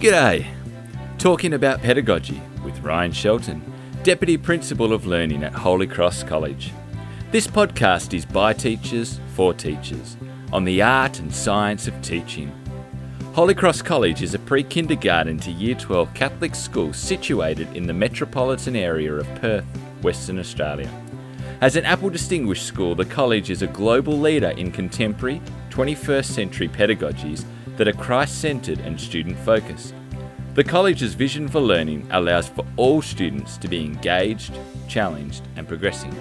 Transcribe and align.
G'day! 0.00 0.46
Talking 1.18 1.54
about 1.54 1.82
pedagogy 1.82 2.40
with 2.64 2.78
Ryan 2.84 3.10
Shelton, 3.10 3.60
Deputy 4.04 4.36
Principal 4.36 4.92
of 4.92 5.06
Learning 5.06 5.42
at 5.42 5.52
Holy 5.52 5.88
Cross 5.88 6.22
College. 6.22 6.72
This 7.32 7.48
podcast 7.48 8.14
is 8.14 8.24
by 8.24 8.52
teachers 8.52 9.18
for 9.34 9.52
teachers 9.52 10.16
on 10.52 10.62
the 10.62 10.80
art 10.82 11.18
and 11.18 11.34
science 11.34 11.88
of 11.88 12.00
teaching. 12.00 12.52
Holy 13.32 13.56
Cross 13.56 13.82
College 13.82 14.22
is 14.22 14.34
a 14.34 14.38
pre 14.38 14.62
kindergarten 14.62 15.36
to 15.40 15.50
year 15.50 15.74
12 15.74 16.14
Catholic 16.14 16.54
school 16.54 16.92
situated 16.92 17.66
in 17.76 17.88
the 17.88 17.92
metropolitan 17.92 18.76
area 18.76 19.12
of 19.14 19.26
Perth, 19.40 19.66
Western 20.02 20.38
Australia. 20.38 20.88
As 21.60 21.74
an 21.74 21.84
Apple 21.84 22.10
Distinguished 22.10 22.66
School, 22.66 22.94
the 22.94 23.04
college 23.04 23.50
is 23.50 23.62
a 23.62 23.66
global 23.66 24.16
leader 24.16 24.50
in 24.50 24.70
contemporary 24.70 25.42
21st 25.70 26.26
century 26.26 26.68
pedagogies 26.68 27.44
that 27.78 27.88
are 27.88 27.92
Christ 27.92 28.40
centred 28.40 28.80
and 28.80 29.00
student 29.00 29.38
focused. 29.38 29.94
The 30.54 30.64
college's 30.64 31.14
vision 31.14 31.48
for 31.48 31.60
learning 31.60 32.06
allows 32.10 32.48
for 32.48 32.66
all 32.76 33.00
students 33.00 33.56
to 33.58 33.68
be 33.68 33.84
engaged, 33.84 34.58
challenged, 34.88 35.42
and 35.56 35.66
progressing. 35.66 36.14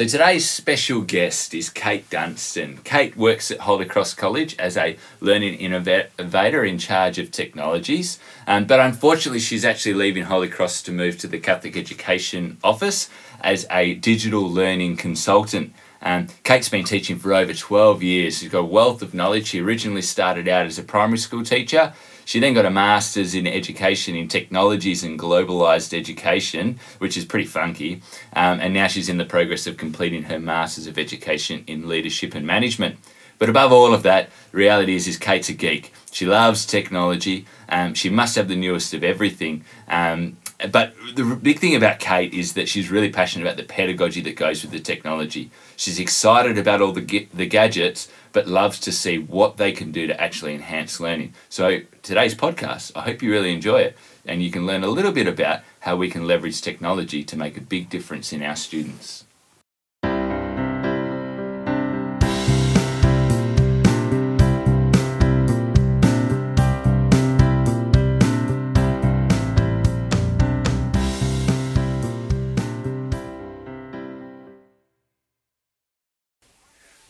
So 0.00 0.06
today's 0.06 0.48
special 0.48 1.02
guest 1.02 1.52
is 1.52 1.68
Kate 1.68 2.08
Dunstan. 2.08 2.78
Kate 2.84 3.14
works 3.18 3.50
at 3.50 3.60
Holy 3.60 3.84
Cross 3.84 4.14
College 4.14 4.56
as 4.58 4.78
a 4.78 4.96
learning 5.20 5.56
innovator 5.56 6.64
in 6.64 6.78
charge 6.78 7.18
of 7.18 7.30
technologies, 7.30 8.18
um, 8.46 8.64
but 8.64 8.80
unfortunately 8.80 9.40
she's 9.40 9.62
actually 9.62 9.92
leaving 9.92 10.22
Holy 10.22 10.48
Cross 10.48 10.84
to 10.84 10.90
move 10.90 11.18
to 11.18 11.26
the 11.26 11.38
Catholic 11.38 11.76
Education 11.76 12.56
Office 12.64 13.10
as 13.42 13.66
a 13.70 13.92
digital 13.92 14.50
learning 14.50 14.96
consultant. 14.96 15.74
Um, 16.00 16.28
Kate's 16.44 16.70
been 16.70 16.86
teaching 16.86 17.18
for 17.18 17.34
over 17.34 17.52
12 17.52 18.02
years. 18.02 18.38
She's 18.38 18.48
got 18.48 18.60
a 18.60 18.64
wealth 18.64 19.02
of 19.02 19.12
knowledge. 19.12 19.48
She 19.48 19.60
originally 19.60 20.00
started 20.00 20.48
out 20.48 20.64
as 20.64 20.78
a 20.78 20.82
primary 20.82 21.18
school 21.18 21.44
teacher 21.44 21.92
she 22.30 22.38
then 22.38 22.54
got 22.54 22.64
a 22.64 22.70
master's 22.70 23.34
in 23.34 23.44
education 23.44 24.14
in 24.14 24.28
technologies 24.28 25.02
and 25.02 25.18
globalized 25.18 25.92
education, 25.92 26.78
which 26.98 27.16
is 27.16 27.24
pretty 27.24 27.44
funky. 27.44 28.02
Um, 28.34 28.60
and 28.60 28.72
now 28.72 28.86
she's 28.86 29.08
in 29.08 29.18
the 29.18 29.24
progress 29.24 29.66
of 29.66 29.76
completing 29.76 30.22
her 30.22 30.38
master's 30.38 30.86
of 30.86 30.96
education 30.96 31.64
in 31.66 31.88
leadership 31.88 32.36
and 32.36 32.46
management. 32.46 32.98
But 33.40 33.48
above 33.48 33.72
all 33.72 33.92
of 33.92 34.04
that, 34.04 34.30
reality 34.52 34.94
is, 34.94 35.08
is 35.08 35.16
Kate's 35.16 35.48
a 35.48 35.54
geek. 35.54 35.92
She 36.12 36.24
loves 36.24 36.64
technology. 36.64 37.46
Um, 37.68 37.94
she 37.94 38.10
must 38.10 38.36
have 38.36 38.46
the 38.46 38.54
newest 38.54 38.94
of 38.94 39.02
everything. 39.02 39.64
Um, 39.88 40.36
but 40.70 40.94
the 41.16 41.24
big 41.34 41.58
thing 41.58 41.74
about 41.74 41.98
Kate 41.98 42.32
is 42.32 42.52
that 42.52 42.68
she's 42.68 42.92
really 42.92 43.10
passionate 43.10 43.44
about 43.44 43.56
the 43.56 43.64
pedagogy 43.64 44.20
that 44.20 44.36
goes 44.36 44.62
with 44.62 44.70
the 44.70 44.78
technology. 44.78 45.50
She's 45.80 45.98
excited 45.98 46.58
about 46.58 46.82
all 46.82 46.92
the 46.92 47.26
the 47.32 47.46
gadgets, 47.46 48.06
but 48.32 48.46
loves 48.46 48.78
to 48.80 48.92
see 48.92 49.16
what 49.16 49.56
they 49.56 49.72
can 49.72 49.92
do 49.92 50.06
to 50.06 50.20
actually 50.20 50.54
enhance 50.54 51.00
learning. 51.00 51.32
So 51.48 51.80
today's 52.02 52.34
podcast, 52.34 52.92
I 52.94 53.00
hope 53.00 53.22
you 53.22 53.30
really 53.30 53.54
enjoy 53.54 53.80
it, 53.80 53.96
and 54.26 54.42
you 54.42 54.50
can 54.50 54.66
learn 54.66 54.84
a 54.84 54.88
little 54.88 55.10
bit 55.10 55.26
about 55.26 55.62
how 55.80 55.96
we 55.96 56.10
can 56.10 56.26
leverage 56.26 56.60
technology 56.60 57.24
to 57.24 57.34
make 57.34 57.56
a 57.56 57.62
big 57.62 57.88
difference 57.88 58.30
in 58.30 58.42
our 58.42 58.56
students. 58.56 59.24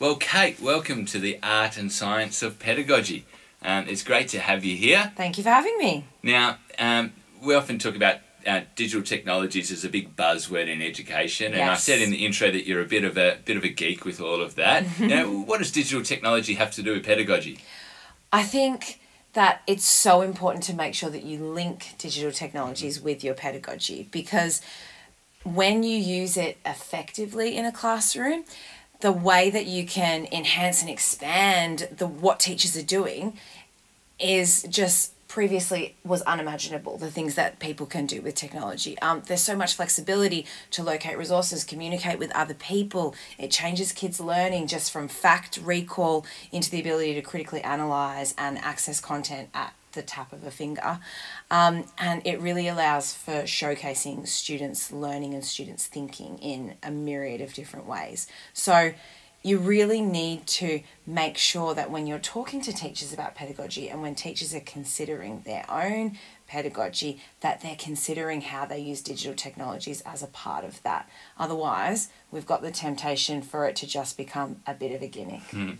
Well, 0.01 0.15
Kate, 0.15 0.59
welcome 0.59 1.05
to 1.05 1.19
the 1.19 1.37
Art 1.43 1.77
and 1.77 1.91
Science 1.91 2.41
of 2.41 2.57
Pedagogy. 2.57 3.23
Um, 3.61 3.87
it's 3.87 4.01
great 4.01 4.29
to 4.29 4.39
have 4.39 4.65
you 4.65 4.75
here. 4.75 5.13
Thank 5.15 5.37
you 5.37 5.43
for 5.43 5.51
having 5.51 5.77
me. 5.77 6.05
Now, 6.23 6.57
um, 6.79 7.13
we 7.39 7.53
often 7.53 7.77
talk 7.77 7.95
about 7.95 8.15
uh, 8.47 8.61
digital 8.75 9.03
technologies 9.03 9.71
as 9.71 9.85
a 9.85 9.89
big 9.89 10.15
buzzword 10.15 10.69
in 10.69 10.81
education, 10.81 11.51
and 11.53 11.57
yes. 11.57 11.69
I 11.69 11.75
said 11.75 12.01
in 12.01 12.09
the 12.09 12.25
intro 12.25 12.49
that 12.49 12.65
you're 12.65 12.81
a 12.81 12.87
bit 12.87 13.03
of 13.03 13.15
a 13.15 13.37
bit 13.45 13.57
of 13.57 13.63
a 13.63 13.69
geek 13.69 14.03
with 14.03 14.19
all 14.19 14.41
of 14.41 14.55
that. 14.55 14.85
now, 14.99 15.27
what 15.27 15.59
does 15.59 15.71
digital 15.71 16.03
technology 16.03 16.55
have 16.55 16.71
to 16.71 16.81
do 16.81 16.93
with 16.93 17.05
pedagogy? 17.05 17.59
I 18.33 18.41
think 18.41 18.99
that 19.33 19.61
it's 19.67 19.85
so 19.85 20.21
important 20.21 20.63
to 20.63 20.73
make 20.73 20.95
sure 20.95 21.11
that 21.11 21.21
you 21.21 21.45
link 21.45 21.89
digital 21.99 22.31
technologies 22.31 22.99
with 22.99 23.23
your 23.23 23.35
pedagogy 23.35 24.09
because 24.09 24.63
when 25.43 25.83
you 25.83 25.97
use 25.97 26.37
it 26.37 26.57
effectively 26.65 27.55
in 27.55 27.65
a 27.65 27.71
classroom, 27.71 28.45
the 29.01 29.11
way 29.11 29.49
that 29.49 29.65
you 29.65 29.85
can 29.85 30.27
enhance 30.31 30.81
and 30.81 30.89
expand 30.89 31.89
the 31.95 32.07
what 32.07 32.39
teachers 32.39 32.77
are 32.77 32.83
doing 32.83 33.37
is 34.19 34.63
just 34.63 35.13
previously 35.27 35.95
was 36.03 36.21
unimaginable 36.23 36.97
the 36.97 37.09
things 37.09 37.35
that 37.35 37.57
people 37.57 37.85
can 37.85 38.05
do 38.05 38.21
with 38.21 38.35
technology. 38.35 38.99
Um, 38.99 39.23
there's 39.27 39.41
so 39.41 39.55
much 39.55 39.75
flexibility 39.75 40.45
to 40.71 40.83
locate 40.83 41.17
resources 41.17 41.63
communicate 41.63 42.19
with 42.19 42.35
other 42.35 42.53
people. 42.53 43.15
It 43.39 43.49
changes 43.49 43.93
kids 43.93 44.19
learning 44.19 44.67
just 44.67 44.91
from 44.91 45.07
fact 45.07 45.57
recall 45.63 46.25
into 46.51 46.69
the 46.69 46.81
ability 46.81 47.13
to 47.13 47.21
critically 47.21 47.61
analyze 47.61 48.35
and 48.37 48.57
access 48.57 48.99
content 48.99 49.49
at 49.53 49.73
the 49.93 50.01
tap 50.01 50.33
of 50.33 50.45
a 50.45 50.51
finger. 50.51 50.99
Um, 51.49 51.85
and 51.97 52.21
it 52.25 52.39
really 52.41 52.67
allows 52.67 53.13
for 53.13 53.43
showcasing 53.43 54.27
students' 54.27 54.91
learning 54.91 55.33
and 55.33 55.43
students' 55.43 55.87
thinking 55.87 56.37
in 56.39 56.75
a 56.83 56.91
myriad 56.91 57.41
of 57.41 57.53
different 57.53 57.87
ways. 57.87 58.27
So 58.53 58.93
you 59.43 59.57
really 59.57 60.01
need 60.01 60.45
to 60.45 60.81
make 61.05 61.37
sure 61.37 61.73
that 61.73 61.89
when 61.89 62.05
you're 62.05 62.19
talking 62.19 62.61
to 62.61 62.73
teachers 62.73 63.11
about 63.11 63.35
pedagogy 63.35 63.89
and 63.89 64.01
when 64.01 64.15
teachers 64.15 64.53
are 64.53 64.61
considering 64.61 65.41
their 65.45 65.65
own 65.69 66.17
pedagogy 66.47 67.21
that 67.39 67.61
they're 67.61 67.77
considering 67.77 68.41
how 68.41 68.65
they 68.65 68.79
use 68.79 69.01
digital 69.01 69.33
technologies 69.33 70.01
as 70.01 70.21
a 70.21 70.27
part 70.27 70.65
of 70.65 70.81
that 70.83 71.09
otherwise 71.39 72.09
we've 72.29 72.45
got 72.45 72.61
the 72.61 72.71
temptation 72.71 73.41
for 73.41 73.65
it 73.65 73.75
to 73.75 73.87
just 73.87 74.17
become 74.17 74.57
a 74.67 74.73
bit 74.73 74.91
of 74.91 75.01
a 75.01 75.07
gimmick 75.07 75.47
mm. 75.51 75.77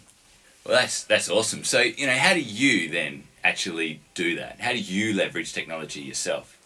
well 0.66 0.80
that's 0.80 1.04
that's 1.04 1.30
awesome 1.30 1.64
so 1.64 1.82
you 1.82 2.06
know 2.06 2.16
how 2.16 2.34
do 2.34 2.42
you 2.42 2.90
then 2.90 3.24
actually 3.44 4.02
do 4.14 4.36
that? 4.36 4.60
How 4.60 4.72
do 4.72 4.80
you 4.80 5.14
leverage 5.14 5.54
technology 5.54 6.02
yourself? 6.02 6.58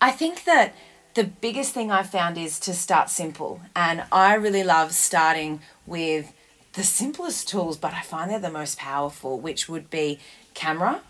I 0.00 0.10
think 0.10 0.44
that 0.44 0.74
the 1.14 1.24
biggest 1.24 1.72
thing 1.72 1.90
I've 1.90 2.10
found 2.10 2.36
is 2.36 2.60
to 2.60 2.74
start 2.74 3.08
simple. 3.08 3.60
And 3.74 4.04
I 4.12 4.34
really 4.34 4.62
love 4.62 4.92
starting 4.92 5.60
with 5.86 6.32
the 6.74 6.84
simplest 6.84 7.48
tools, 7.48 7.78
but 7.78 7.94
I 7.94 8.02
find 8.02 8.30
they're 8.30 8.38
the 8.38 8.50
most 8.50 8.78
powerful, 8.78 9.40
which 9.40 9.68
would 9.68 9.88
be 9.88 10.18
camera, 10.52 11.00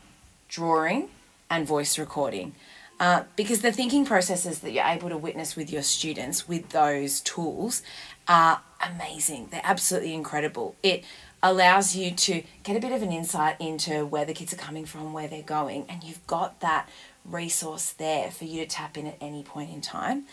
drawing, 0.49 1.09
and 1.51 1.67
voice 1.67 1.99
recording. 1.99 2.55
Uh, 2.99 3.25
because 3.35 3.61
the 3.61 3.73
thinking 3.73 4.07
processes 4.07 4.61
that 4.61 4.71
you're 4.71 4.87
able 4.87 5.09
to 5.09 5.19
witness 5.19 5.55
with 5.57 5.71
your 5.71 5.83
students 5.83 6.49
with 6.49 6.71
those 6.71 7.21
tools 7.21 7.83
are 8.27 8.63
amazing. 8.81 9.49
They're 9.51 9.61
absolutely 9.65 10.15
incredible. 10.15 10.77
It 10.83 11.05
allows 11.43 11.95
you 11.95 12.11
to 12.11 12.43
get 12.63 12.77
a 12.77 12.81
bit 12.81 12.93
of 12.93 13.03
an 13.03 13.13
insight 13.13 13.57
into 13.61 14.07
where 14.07 14.25
the 14.25 14.35
kids 14.35 14.53
are 14.53 14.57
coming 14.57 14.85
from, 14.85 15.13
where 15.13 15.29
they're 15.29 15.43
going, 15.43 15.85
and 15.89 16.03
you've 16.03 16.27
got 16.27 16.61
that 16.61 16.89
resource 17.25 17.93
there 17.93 18.31
for 18.31 18.45
you 18.45 18.63
to 18.63 18.67
tap 18.69 18.97
in 18.97 19.07
at 19.07 19.17
any 19.21 19.43
point 19.43 19.71
in 19.71 19.81
time. 19.81 20.25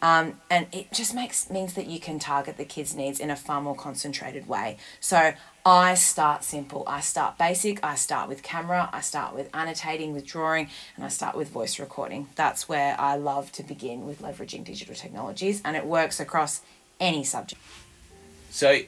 Um, 0.00 0.34
and 0.50 0.66
it 0.72 0.92
just 0.92 1.14
makes 1.14 1.50
means 1.50 1.74
that 1.74 1.86
you 1.86 1.98
can 1.98 2.18
target 2.18 2.56
the 2.56 2.64
kids' 2.64 2.94
needs 2.94 3.20
in 3.20 3.30
a 3.30 3.36
far 3.36 3.60
more 3.60 3.74
concentrated 3.74 4.46
way. 4.46 4.76
So 5.00 5.32
I 5.64 5.94
start 5.94 6.44
simple. 6.44 6.84
I 6.86 7.00
start 7.00 7.38
basic. 7.38 7.82
I 7.84 7.94
start 7.94 8.28
with 8.28 8.42
camera. 8.42 8.90
I 8.92 9.00
start 9.00 9.34
with 9.34 9.48
annotating, 9.54 10.12
with 10.12 10.26
drawing, 10.26 10.68
and 10.96 11.04
I 11.04 11.08
start 11.08 11.36
with 11.36 11.48
voice 11.48 11.78
recording. 11.78 12.28
That's 12.34 12.68
where 12.68 13.00
I 13.00 13.16
love 13.16 13.52
to 13.52 13.62
begin 13.62 14.06
with 14.06 14.20
leveraging 14.20 14.64
digital 14.64 14.94
technologies, 14.94 15.62
and 15.64 15.76
it 15.76 15.86
works 15.86 16.20
across 16.20 16.60
any 17.00 17.24
subject. 17.24 17.60
So 18.50 18.80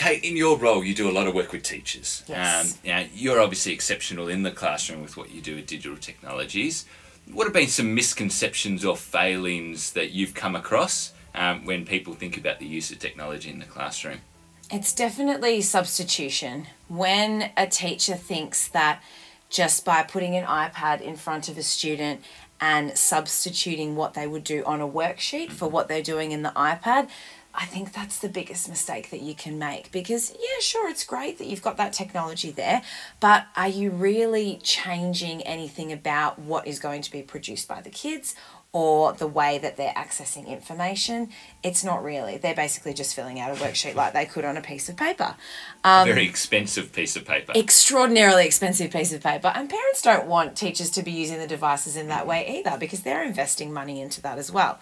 Kate, 0.00 0.24
in 0.24 0.34
your 0.34 0.56
role, 0.56 0.82
you 0.82 0.94
do 0.94 1.10
a 1.10 1.12
lot 1.12 1.26
of 1.26 1.34
work 1.34 1.52
with 1.52 1.62
teachers. 1.62 2.24
Yes. 2.26 2.72
Um, 2.72 2.78
you 2.82 3.08
you're 3.12 3.38
obviously 3.38 3.74
exceptional 3.74 4.28
in 4.28 4.44
the 4.44 4.50
classroom 4.50 5.02
with 5.02 5.14
what 5.18 5.30
you 5.30 5.42
do 5.42 5.56
with 5.56 5.66
digital 5.66 5.98
technologies. 5.98 6.86
What 7.30 7.44
have 7.44 7.52
been 7.52 7.68
some 7.68 7.94
misconceptions 7.94 8.82
or 8.82 8.96
failings 8.96 9.92
that 9.92 10.12
you've 10.12 10.32
come 10.32 10.56
across 10.56 11.12
um, 11.34 11.66
when 11.66 11.84
people 11.84 12.14
think 12.14 12.38
about 12.38 12.60
the 12.60 12.66
use 12.66 12.90
of 12.90 12.98
technology 12.98 13.50
in 13.50 13.58
the 13.58 13.66
classroom? 13.66 14.20
It's 14.70 14.94
definitely 14.94 15.60
substitution. 15.60 16.68
When 16.88 17.50
a 17.58 17.66
teacher 17.66 18.14
thinks 18.14 18.68
that 18.68 19.02
just 19.50 19.84
by 19.84 20.02
putting 20.02 20.34
an 20.34 20.46
iPad 20.46 21.02
in 21.02 21.16
front 21.16 21.50
of 21.50 21.58
a 21.58 21.62
student 21.62 22.24
and 22.58 22.96
substituting 22.96 23.96
what 23.96 24.14
they 24.14 24.26
would 24.26 24.44
do 24.44 24.64
on 24.64 24.80
a 24.80 24.88
worksheet 24.88 25.48
mm-hmm. 25.48 25.54
for 25.56 25.68
what 25.68 25.88
they're 25.88 26.02
doing 26.02 26.32
in 26.32 26.40
the 26.40 26.52
iPad, 26.56 27.10
I 27.54 27.66
think 27.66 27.92
that's 27.92 28.18
the 28.18 28.28
biggest 28.28 28.68
mistake 28.68 29.10
that 29.10 29.22
you 29.22 29.34
can 29.34 29.58
make 29.58 29.90
because, 29.90 30.32
yeah, 30.32 30.60
sure, 30.60 30.88
it's 30.88 31.04
great 31.04 31.38
that 31.38 31.46
you've 31.46 31.62
got 31.62 31.76
that 31.78 31.92
technology 31.92 32.50
there, 32.50 32.82
but 33.18 33.46
are 33.56 33.68
you 33.68 33.90
really 33.90 34.60
changing 34.62 35.42
anything 35.42 35.92
about 35.92 36.38
what 36.38 36.66
is 36.66 36.78
going 36.78 37.02
to 37.02 37.10
be 37.10 37.22
produced 37.22 37.66
by 37.66 37.80
the 37.80 37.90
kids 37.90 38.34
or 38.72 39.12
the 39.14 39.26
way 39.26 39.58
that 39.58 39.76
they're 39.76 39.94
accessing 39.94 40.46
information. 40.46 41.28
It's 41.62 41.82
not 41.82 42.04
really. 42.04 42.38
They're 42.38 42.54
basically 42.54 42.94
just 42.94 43.16
filling 43.16 43.40
out 43.40 43.50
a 43.50 43.54
worksheet 43.54 43.96
like 43.96 44.12
they 44.12 44.26
could 44.26 44.44
on 44.44 44.56
a 44.56 44.60
piece 44.60 44.88
of 44.88 44.96
paper. 44.96 45.34
Um, 45.82 46.08
a 46.08 46.12
very 46.12 46.26
expensive 46.26 46.92
piece 46.92 47.16
of 47.16 47.24
paper. 47.24 47.52
Extraordinarily 47.56 48.46
expensive 48.46 48.92
piece 48.92 49.12
of 49.12 49.22
paper. 49.22 49.48
And 49.54 49.68
parents 49.68 50.02
don't 50.02 50.26
want 50.26 50.56
teachers 50.56 50.90
to 50.90 51.02
be 51.02 51.10
using 51.10 51.38
the 51.38 51.48
devices 51.48 51.96
in 51.96 52.08
that 52.08 52.28
way 52.28 52.58
either 52.58 52.78
because 52.78 53.02
they're 53.02 53.24
investing 53.24 53.72
money 53.72 54.00
into 54.00 54.22
that 54.22 54.38
as 54.38 54.52
well. 54.52 54.78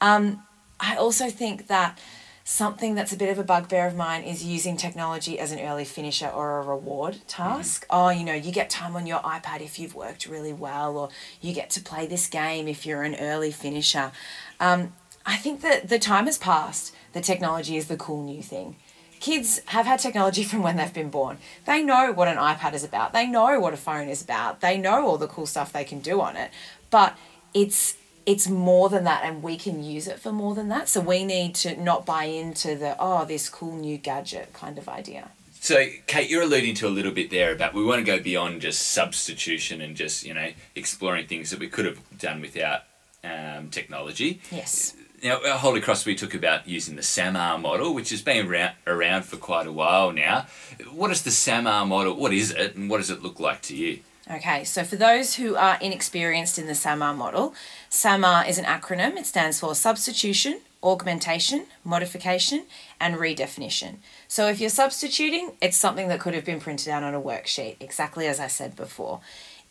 Um, 0.00 0.44
I 0.80 0.96
also 0.96 1.30
think 1.30 1.66
that 1.68 1.98
something 2.46 2.94
that's 2.94 3.12
a 3.12 3.16
bit 3.16 3.30
of 3.30 3.38
a 3.38 3.42
bugbear 3.42 3.86
of 3.86 3.96
mine 3.96 4.22
is 4.22 4.44
using 4.44 4.76
technology 4.76 5.38
as 5.38 5.50
an 5.50 5.58
early 5.60 5.84
finisher 5.84 6.28
or 6.28 6.58
a 6.58 6.62
reward 6.62 7.18
task. 7.26 7.86
Mm-hmm. 7.86 7.96
Oh, 7.96 8.10
you 8.10 8.24
know, 8.24 8.34
you 8.34 8.52
get 8.52 8.68
time 8.68 8.94
on 8.96 9.06
your 9.06 9.20
iPad 9.20 9.62
if 9.62 9.78
you've 9.78 9.94
worked 9.94 10.26
really 10.26 10.52
well, 10.52 10.98
or 10.98 11.08
you 11.40 11.54
get 11.54 11.70
to 11.70 11.80
play 11.80 12.06
this 12.06 12.28
game 12.28 12.68
if 12.68 12.84
you're 12.84 13.02
an 13.02 13.14
early 13.14 13.50
finisher. 13.50 14.12
Um, 14.60 14.92
I 15.24 15.36
think 15.36 15.62
that 15.62 15.88
the 15.88 15.98
time 15.98 16.26
has 16.26 16.36
passed 16.36 16.94
The 17.14 17.20
technology 17.20 17.76
is 17.76 17.86
the 17.86 17.96
cool 17.96 18.22
new 18.22 18.42
thing. 18.42 18.76
Kids 19.20 19.60
have 19.66 19.86
had 19.86 20.00
technology 20.00 20.44
from 20.44 20.62
when 20.62 20.76
they've 20.76 20.92
been 20.92 21.08
born. 21.08 21.38
They 21.64 21.82
know 21.82 22.12
what 22.12 22.28
an 22.28 22.36
iPad 22.36 22.74
is 22.74 22.84
about. 22.84 23.14
They 23.14 23.26
know 23.26 23.58
what 23.58 23.72
a 23.72 23.78
phone 23.78 24.08
is 24.08 24.20
about. 24.20 24.60
They 24.60 24.76
know 24.76 25.06
all 25.06 25.16
the 25.16 25.28
cool 25.28 25.46
stuff 25.46 25.72
they 25.72 25.84
can 25.84 26.00
do 26.00 26.20
on 26.20 26.36
it. 26.36 26.50
But 26.90 27.16
it's 27.54 27.96
it's 28.26 28.48
more 28.48 28.88
than 28.88 29.04
that 29.04 29.24
and 29.24 29.42
we 29.42 29.56
can 29.56 29.82
use 29.82 30.06
it 30.06 30.18
for 30.18 30.32
more 30.32 30.54
than 30.54 30.68
that. 30.68 30.88
So 30.88 31.00
we 31.00 31.24
need 31.24 31.54
to 31.56 31.76
not 31.80 32.06
buy 32.06 32.24
into 32.24 32.76
the, 32.76 32.96
oh, 32.98 33.24
this 33.24 33.48
cool 33.48 33.76
new 33.76 33.98
gadget 33.98 34.52
kind 34.52 34.78
of 34.78 34.88
idea. 34.88 35.30
So, 35.60 35.86
Kate, 36.06 36.28
you're 36.28 36.42
alluding 36.42 36.74
to 36.76 36.88
a 36.88 36.90
little 36.90 37.12
bit 37.12 37.30
there 37.30 37.50
about 37.50 37.72
we 37.72 37.82
want 37.82 37.98
to 37.98 38.04
go 38.04 38.22
beyond 38.22 38.60
just 38.60 38.82
substitution 38.88 39.80
and 39.80 39.96
just, 39.96 40.24
you 40.24 40.34
know, 40.34 40.50
exploring 40.74 41.26
things 41.26 41.50
that 41.50 41.58
we 41.58 41.68
could 41.68 41.86
have 41.86 41.98
done 42.18 42.42
without 42.42 42.82
um, 43.24 43.70
technology. 43.70 44.42
Yes. 44.50 44.94
Now, 45.22 45.42
at 45.42 45.60
Holy 45.60 45.80
Cross, 45.80 46.04
we 46.04 46.16
talk 46.16 46.34
about 46.34 46.68
using 46.68 46.96
the 46.96 47.02
SAMR 47.02 47.58
model, 47.58 47.94
which 47.94 48.10
has 48.10 48.20
been 48.20 48.46
around, 48.46 48.74
around 48.86 49.24
for 49.24 49.38
quite 49.38 49.66
a 49.66 49.72
while 49.72 50.12
now. 50.12 50.46
What 50.92 51.10
is 51.10 51.22
the 51.22 51.30
SAMR 51.30 51.88
model? 51.88 52.14
What 52.14 52.34
is 52.34 52.50
it, 52.50 52.76
and 52.76 52.90
what 52.90 52.98
does 52.98 53.08
it 53.08 53.22
look 53.22 53.40
like 53.40 53.62
to 53.62 53.74
you? 53.74 54.00
Okay, 54.30 54.64
so 54.64 54.84
for 54.84 54.96
those 54.96 55.34
who 55.34 55.54
are 55.54 55.76
inexperienced 55.82 56.58
in 56.58 56.66
the 56.66 56.72
SAMR 56.72 57.14
model, 57.14 57.54
SAMR 57.90 58.48
is 58.48 58.56
an 58.56 58.64
acronym. 58.64 59.18
It 59.18 59.26
stands 59.26 59.60
for 59.60 59.74
substitution, 59.74 60.60
augmentation, 60.82 61.66
modification, 61.84 62.64
and 62.98 63.16
redefinition. 63.16 63.96
So 64.26 64.48
if 64.48 64.60
you're 64.60 64.70
substituting, 64.70 65.52
it's 65.60 65.76
something 65.76 66.08
that 66.08 66.20
could 66.20 66.32
have 66.32 66.44
been 66.44 66.58
printed 66.58 66.88
out 66.88 67.02
on 67.02 67.14
a 67.14 67.20
worksheet, 67.20 67.76
exactly 67.80 68.26
as 68.26 68.40
I 68.40 68.46
said 68.46 68.74
before. 68.74 69.20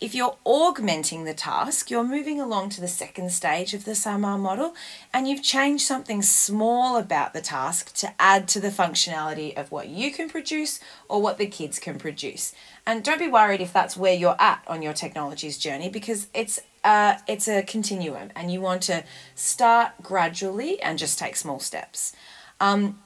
If 0.03 0.13
you're 0.13 0.35
augmenting 0.43 1.23
the 1.23 1.33
task, 1.33 1.89
you're 1.89 2.03
moving 2.03 2.37
along 2.37 2.71
to 2.71 2.81
the 2.81 2.89
second 2.89 3.31
stage 3.31 3.73
of 3.73 3.85
the 3.85 3.91
SAMR 3.91 4.37
model 4.37 4.75
and 5.13 5.29
you've 5.29 5.41
changed 5.41 5.85
something 5.85 6.21
small 6.21 6.97
about 6.97 7.31
the 7.31 7.39
task 7.39 7.93
to 7.99 8.13
add 8.19 8.49
to 8.49 8.59
the 8.59 8.67
functionality 8.67 9.57
of 9.57 9.71
what 9.71 9.87
you 9.87 10.11
can 10.11 10.27
produce 10.27 10.81
or 11.07 11.21
what 11.21 11.37
the 11.37 11.47
kids 11.47 11.79
can 11.79 11.97
produce. 11.97 12.53
And 12.85 13.01
don't 13.01 13.17
be 13.17 13.29
worried 13.29 13.61
if 13.61 13.71
that's 13.71 13.95
where 13.95 14.13
you're 14.13 14.35
at 14.41 14.61
on 14.67 14.81
your 14.81 14.91
technologies 14.91 15.57
journey 15.57 15.87
because 15.87 16.27
it's 16.33 16.59
uh, 16.83 17.19
it's 17.25 17.47
a 17.47 17.63
continuum 17.63 18.29
and 18.35 18.51
you 18.51 18.59
want 18.59 18.81
to 18.81 19.05
start 19.35 19.93
gradually 20.01 20.81
and 20.81 20.99
just 20.99 21.17
take 21.17 21.37
small 21.37 21.61
steps. 21.61 22.13
Um, 22.59 22.99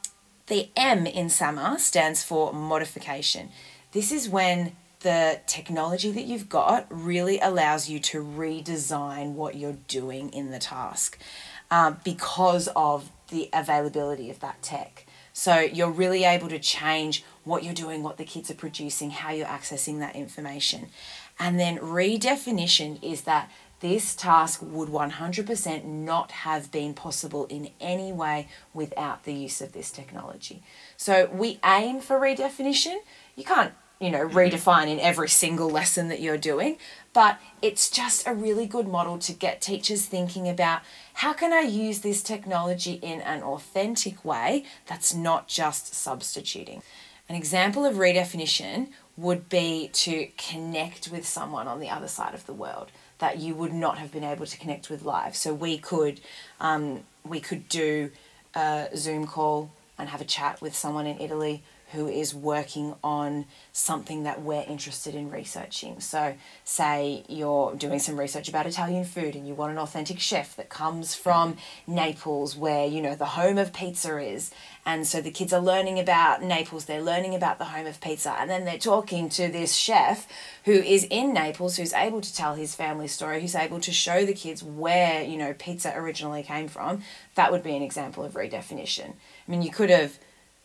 the 0.48 0.70
M 0.74 1.06
in 1.06 1.28
SAMR 1.28 1.78
stands 1.78 2.24
for 2.24 2.52
modification. 2.52 3.50
This 3.92 4.10
is 4.10 4.28
when 4.28 4.72
the 5.00 5.40
technology 5.46 6.10
that 6.10 6.24
you've 6.24 6.48
got 6.48 6.86
really 6.90 7.38
allows 7.38 7.88
you 7.88 8.00
to 8.00 8.24
redesign 8.24 9.32
what 9.32 9.54
you're 9.54 9.78
doing 9.86 10.30
in 10.30 10.50
the 10.50 10.58
task 10.58 11.18
um, 11.70 11.98
because 12.04 12.68
of 12.74 13.10
the 13.28 13.48
availability 13.52 14.30
of 14.30 14.40
that 14.40 14.60
tech. 14.62 15.06
So 15.32 15.60
you're 15.60 15.90
really 15.90 16.24
able 16.24 16.48
to 16.48 16.58
change 16.58 17.24
what 17.44 17.62
you're 17.62 17.74
doing, 17.74 18.02
what 18.02 18.16
the 18.16 18.24
kids 18.24 18.50
are 18.50 18.54
producing, 18.54 19.10
how 19.10 19.30
you're 19.30 19.46
accessing 19.46 20.00
that 20.00 20.16
information. 20.16 20.88
And 21.38 21.60
then 21.60 21.78
redefinition 21.78 23.00
is 23.02 23.22
that 23.22 23.50
this 23.80 24.16
task 24.16 24.60
would 24.60 24.88
100% 24.88 25.84
not 25.84 26.32
have 26.32 26.72
been 26.72 26.94
possible 26.94 27.46
in 27.46 27.70
any 27.80 28.12
way 28.12 28.48
without 28.74 29.22
the 29.22 29.32
use 29.32 29.60
of 29.60 29.72
this 29.72 29.92
technology. 29.92 30.62
So 30.96 31.30
we 31.32 31.60
aim 31.64 32.00
for 32.00 32.18
redefinition. 32.18 32.96
You 33.36 33.44
can't 33.44 33.72
you 34.00 34.10
know, 34.10 34.28
redefine 34.28 34.88
in 34.88 35.00
every 35.00 35.28
single 35.28 35.68
lesson 35.68 36.08
that 36.08 36.20
you're 36.20 36.38
doing. 36.38 36.76
But 37.12 37.40
it's 37.60 37.90
just 37.90 38.26
a 38.26 38.34
really 38.34 38.66
good 38.66 38.86
model 38.86 39.18
to 39.18 39.32
get 39.32 39.60
teachers 39.60 40.06
thinking 40.06 40.48
about 40.48 40.82
how 41.14 41.32
can 41.32 41.52
I 41.52 41.62
use 41.62 42.00
this 42.00 42.22
technology 42.22 42.94
in 42.94 43.20
an 43.22 43.42
authentic 43.42 44.24
way 44.24 44.64
that's 44.86 45.14
not 45.14 45.48
just 45.48 45.94
substituting. 45.94 46.82
An 47.28 47.34
example 47.34 47.84
of 47.84 47.96
redefinition 47.96 48.88
would 49.16 49.48
be 49.48 49.90
to 49.92 50.28
connect 50.38 51.08
with 51.08 51.26
someone 51.26 51.66
on 51.66 51.80
the 51.80 51.90
other 51.90 52.08
side 52.08 52.34
of 52.34 52.46
the 52.46 52.52
world 52.52 52.92
that 53.18 53.38
you 53.38 53.54
would 53.54 53.72
not 53.72 53.98
have 53.98 54.12
been 54.12 54.22
able 54.22 54.46
to 54.46 54.56
connect 54.58 54.88
with 54.88 55.02
live. 55.02 55.34
So 55.34 55.52
we 55.52 55.76
could 55.76 56.20
um, 56.60 57.00
we 57.24 57.40
could 57.40 57.68
do 57.68 58.12
a 58.54 58.88
Zoom 58.96 59.26
call 59.26 59.70
and 59.98 60.08
have 60.08 60.20
a 60.20 60.24
chat 60.24 60.62
with 60.62 60.74
someone 60.76 61.06
in 61.06 61.20
Italy 61.20 61.64
who 61.92 62.06
is 62.06 62.34
working 62.34 62.94
on 63.02 63.46
something 63.72 64.24
that 64.24 64.42
we're 64.42 64.64
interested 64.68 65.14
in 65.14 65.30
researching. 65.30 66.00
So, 66.00 66.34
say 66.64 67.24
you're 67.28 67.74
doing 67.74 67.98
some 67.98 68.18
research 68.18 68.48
about 68.48 68.66
Italian 68.66 69.04
food 69.04 69.34
and 69.34 69.48
you 69.48 69.54
want 69.54 69.72
an 69.72 69.78
authentic 69.78 70.20
chef 70.20 70.54
that 70.56 70.68
comes 70.68 71.14
from 71.14 71.56
Naples, 71.86 72.56
where 72.56 72.86
you 72.86 73.00
know 73.00 73.14
the 73.14 73.24
home 73.24 73.58
of 73.58 73.72
pizza 73.72 74.18
is. 74.18 74.50
And 74.84 75.06
so 75.06 75.20
the 75.20 75.30
kids 75.30 75.52
are 75.52 75.60
learning 75.60 75.98
about 75.98 76.42
Naples, 76.42 76.86
they're 76.86 77.02
learning 77.02 77.34
about 77.34 77.58
the 77.58 77.66
home 77.66 77.86
of 77.86 78.00
pizza, 78.00 78.32
and 78.38 78.48
then 78.48 78.64
they're 78.64 78.78
talking 78.78 79.28
to 79.30 79.48
this 79.48 79.74
chef 79.74 80.26
who 80.64 80.72
is 80.72 81.06
in 81.10 81.34
Naples, 81.34 81.76
who's 81.76 81.92
able 81.92 82.20
to 82.20 82.34
tell 82.34 82.54
his 82.54 82.74
family 82.74 83.08
story, 83.08 83.40
who's 83.40 83.54
able 83.54 83.80
to 83.80 83.92
show 83.92 84.24
the 84.24 84.32
kids 84.32 84.62
where, 84.62 85.22
you 85.22 85.36
know, 85.36 85.54
pizza 85.58 85.94
originally 85.96 86.42
came 86.42 86.68
from. 86.68 87.02
That 87.34 87.52
would 87.52 87.62
be 87.62 87.76
an 87.76 87.82
example 87.82 88.24
of 88.24 88.32
redefinition. 88.32 89.10
I 89.10 89.50
mean, 89.50 89.62
you 89.62 89.70
could 89.70 89.90
have 89.90 90.18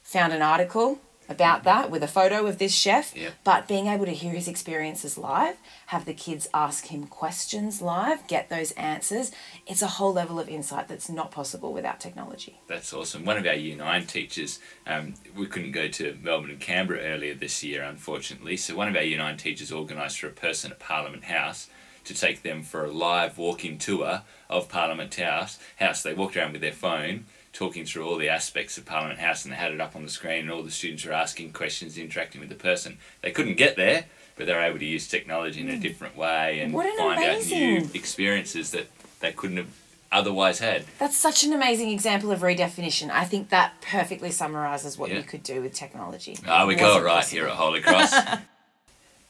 found 0.04 0.34
an 0.34 0.42
article 0.42 1.00
about 1.30 1.64
that 1.64 1.90
with 1.90 2.04
a 2.04 2.08
photo 2.08 2.46
of 2.46 2.58
this 2.58 2.74
chef, 2.74 3.16
yeah. 3.16 3.30
but 3.44 3.68
being 3.68 3.88
able 3.88 4.06
to 4.06 4.12
hear 4.12 4.34
his 4.34 4.48
experiences 4.48 5.18
live, 5.18 5.58
have 5.88 6.06
the 6.06 6.14
kids 6.14 6.48
ask 6.54 6.88
him 6.88 7.06
questions 7.06 7.82
live, 7.82 8.28
get 8.28 8.50
those 8.50 8.72
answers, 8.72 9.32
it's 9.66 9.82
a 9.82 9.88
whole 9.88 10.14
level 10.14 10.40
of 10.40 10.50
insight 10.50 10.88
that's 10.88 11.10
not 11.10 11.32
possible 11.32 11.74
without 11.74 12.00
technology. 12.00 12.60
That's 12.68 12.94
awesome. 12.94 13.26
One 13.26 13.38
of 13.38 13.46
our 13.46 13.54
Year 13.54 13.78
9 13.78 14.06
teachers, 14.06 14.60
um, 14.86 15.14
we 15.36 15.46
couldn't 15.46 15.72
go 15.72 15.88
to 15.88 16.18
Melbourne 16.22 16.52
and 16.52 16.60
Canberra 16.60 17.00
earlier 17.00 17.34
this 17.34 17.64
year, 17.64 17.84
unfortunately, 17.84 18.58
so 18.58 18.76
one 18.76 18.88
of 18.88 18.96
our 18.96 19.04
Year 19.04 19.18
9 19.18 19.38
teachers 19.38 19.72
organised 19.72 20.20
for 20.20 20.28
a 20.28 20.32
person 20.32 20.72
at 20.72 20.80
Parliament 20.80 21.26
House 21.26 21.70
to 22.06 22.14
take 22.14 22.44
them 22.44 22.64
for 22.64 22.86
a 22.86 22.92
live 22.92 23.38
walking 23.38 23.78
tour 23.78 24.24
of 24.50 24.70
Parliament 24.70 25.16
House. 25.16 25.60
House. 25.80 26.04
They 26.04 26.14
walked 26.14 26.36
around 26.36 26.54
with 26.54 26.62
their 26.62 26.74
phone 26.74 27.26
talking 27.54 27.86
through 27.86 28.06
all 28.06 28.18
the 28.18 28.30
aspects 28.30 28.78
of 28.78 28.86
Parliament 28.86 29.20
House 29.20 29.46
and 29.46 29.54
they 29.54 29.58
had 29.58 29.72
it 29.72 29.80
up 29.80 29.96
on 29.96 30.04
the 30.04 30.10
screen 30.10 30.42
and 30.42 30.52
all 30.52 30.64
the 30.64 30.72
students 30.72 31.06
were 31.06 31.14
asking 31.14 31.54
questions, 31.54 31.98
interacting 31.98 32.42
with 32.42 32.50
the 32.50 32.56
person. 32.56 32.98
They 33.22 33.32
couldn't 33.32 33.56
get 33.56 33.76
there, 33.76 34.06
but 34.36 34.48
they 34.48 34.54
were 34.54 34.62
able 34.62 34.80
to 34.80 34.86
use 34.86 35.08
technology 35.08 35.62
in 35.62 35.70
a 35.70 35.74
mm. 35.74 35.82
different 35.82 36.18
way 36.18 36.60
and 36.60 36.74
find 36.74 37.20
amazing. 37.20 37.78
out 37.78 37.84
new 37.84 37.90
experiences 37.94 38.72
that 38.72 38.88
they 39.20 39.32
couldn't 39.32 39.58
have 39.58 39.68
otherwise 40.12 40.60
had. 40.60 40.86
That's 40.98 41.18
such 41.18 41.44
an 41.44 41.54
amazing 41.54 41.90
example 41.90 42.32
of 42.32 42.40
redefinition. 42.40 43.10
I 43.10 43.26
think 43.26 43.50
that 43.50 43.82
perfectly 43.82 44.32
summarises 44.32 44.98
what 44.98 45.10
yeah. 45.10 45.18
you 45.18 45.24
could 45.24 45.44
do 45.44 45.62
with 45.62 45.74
technology. 45.74 46.38
Oh, 46.48 46.68
we 46.68 46.76
got 46.76 47.02
it 47.02 47.04
right 47.04 47.16
possible. 47.16 47.42
here 47.42 47.48
at 47.48 47.56
Holy 47.56 47.82
Cross. 47.82 48.14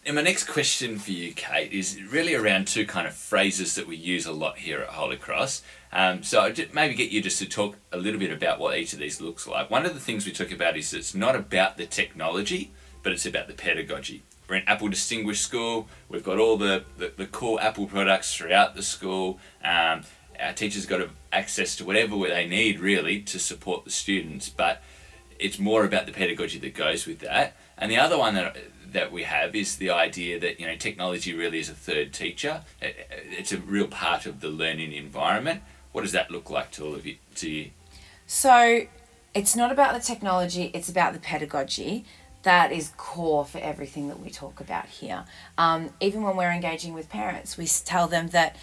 And 0.06 0.18
my 0.18 0.22
next 0.22 0.48
question 0.48 1.00
for 1.00 1.12
you, 1.12 1.34
Kate, 1.34 1.72
is 1.72 2.02
really 2.04 2.36
around 2.36 2.68
two 2.68 2.86
kind 2.86 3.08
of 3.08 3.14
phrases 3.14 3.76
that 3.76 3.88
we 3.88 3.96
use 3.96 4.26
a 4.26 4.34
lot 4.34 4.58
here 4.58 4.82
at 4.82 4.90
Holy 4.90 5.16
Cross. 5.16 5.64
Um, 5.94 6.24
so 6.24 6.42
I'd 6.42 6.74
maybe 6.74 6.94
get 6.94 7.12
you 7.12 7.22
just 7.22 7.40
to 7.40 7.46
talk 7.46 7.78
a 7.90 7.98
little 7.98 8.20
bit 8.20 8.30
about 8.30 8.60
what 8.60 8.78
each 8.78 8.92
of 8.92 9.00
these 9.00 9.22
looks 9.22 9.48
like. 9.48 9.70
One 9.70 9.86
of 9.86 9.94
the 9.94 10.02
things 10.02 10.26
we 10.26 10.34
talk 10.34 10.52
about 10.52 10.76
is 10.76 10.94
it's 10.94 11.16
not 11.16 11.38
about 11.38 11.78
the 11.78 11.86
technology, 11.86 12.72
but 13.02 13.14
it's 13.14 13.26
about 13.26 13.48
the 13.48 13.54
pedagogy. 13.54 14.24
We're 14.50 14.58
in 14.58 14.68
Apple 14.68 14.90
Distinguished 14.90 15.42
School. 15.42 15.88
We've 16.10 16.24
got 16.24 16.38
all 16.38 16.58
the, 16.58 16.84
the, 16.98 17.14
the 17.16 17.28
cool 17.28 17.58
Apple 17.62 17.88
products 17.88 18.36
throughout 18.36 18.76
the 18.76 18.84
school. 18.84 19.40
Um, 19.64 20.02
our 20.38 20.52
teachers 20.52 20.86
got 20.86 21.08
access 21.32 21.78
to 21.78 21.86
whatever 21.86 22.18
they 22.28 22.46
need 22.46 22.82
really 22.82 23.22
to 23.22 23.40
support 23.40 23.86
the 23.86 23.92
students, 23.92 24.50
but 24.50 24.82
it's 25.40 25.60
more 25.60 25.86
about 25.86 26.08
the 26.08 26.12
pedagogy 26.12 26.60
that 26.60 26.74
goes 26.74 27.06
with 27.06 27.20
that. 27.20 27.56
And 27.78 27.90
the 27.90 27.98
other 27.98 28.18
one 28.18 28.36
that 28.36 28.58
that 28.94 29.12
we 29.12 29.24
have 29.24 29.56
is 29.56 29.78
the 29.78 29.90
idea 29.90 30.40
that 30.40 30.60
you 30.60 30.68
know 30.68 30.76
technology 30.76 31.34
really 31.34 31.60
is 31.60 31.70
a 31.70 31.74
third 31.74 32.14
teacher. 32.14 32.64
It's 32.82 33.52
a 33.52 33.58
real 33.58 33.88
part 33.88 34.26
of 34.26 34.40
the 34.40 34.50
learning 34.50 34.94
environment. 34.94 35.62
What 35.92 36.02
does 36.02 36.12
that 36.14 36.32
look 36.32 36.50
like 36.50 36.72
to 36.72 36.86
all 36.86 36.96
of 36.96 37.06
you? 37.06 37.18
To 37.36 37.50
you? 37.50 37.72
So, 38.26 38.88
it's 39.34 39.56
not 39.56 39.72
about 39.72 39.94
the 39.94 40.00
technology; 40.00 40.72
it's 40.74 40.90
about 40.90 41.14
the 41.14 41.20
pedagogy. 41.20 42.06
That 42.44 42.72
is 42.72 42.92
core 42.98 43.46
for 43.46 43.60
everything 43.60 44.10
that 44.10 44.20
we 44.20 44.30
talk 44.30 44.60
about 44.60 44.88
here. 44.88 45.24
Um, 45.58 45.92
even 46.02 46.24
when 46.24 46.36
we're 46.36 46.52
engaging 46.52 46.94
with 46.94 47.10
parents, 47.10 47.58
we 47.58 47.68
tell 47.68 48.08
them 48.08 48.30
that 48.30 48.58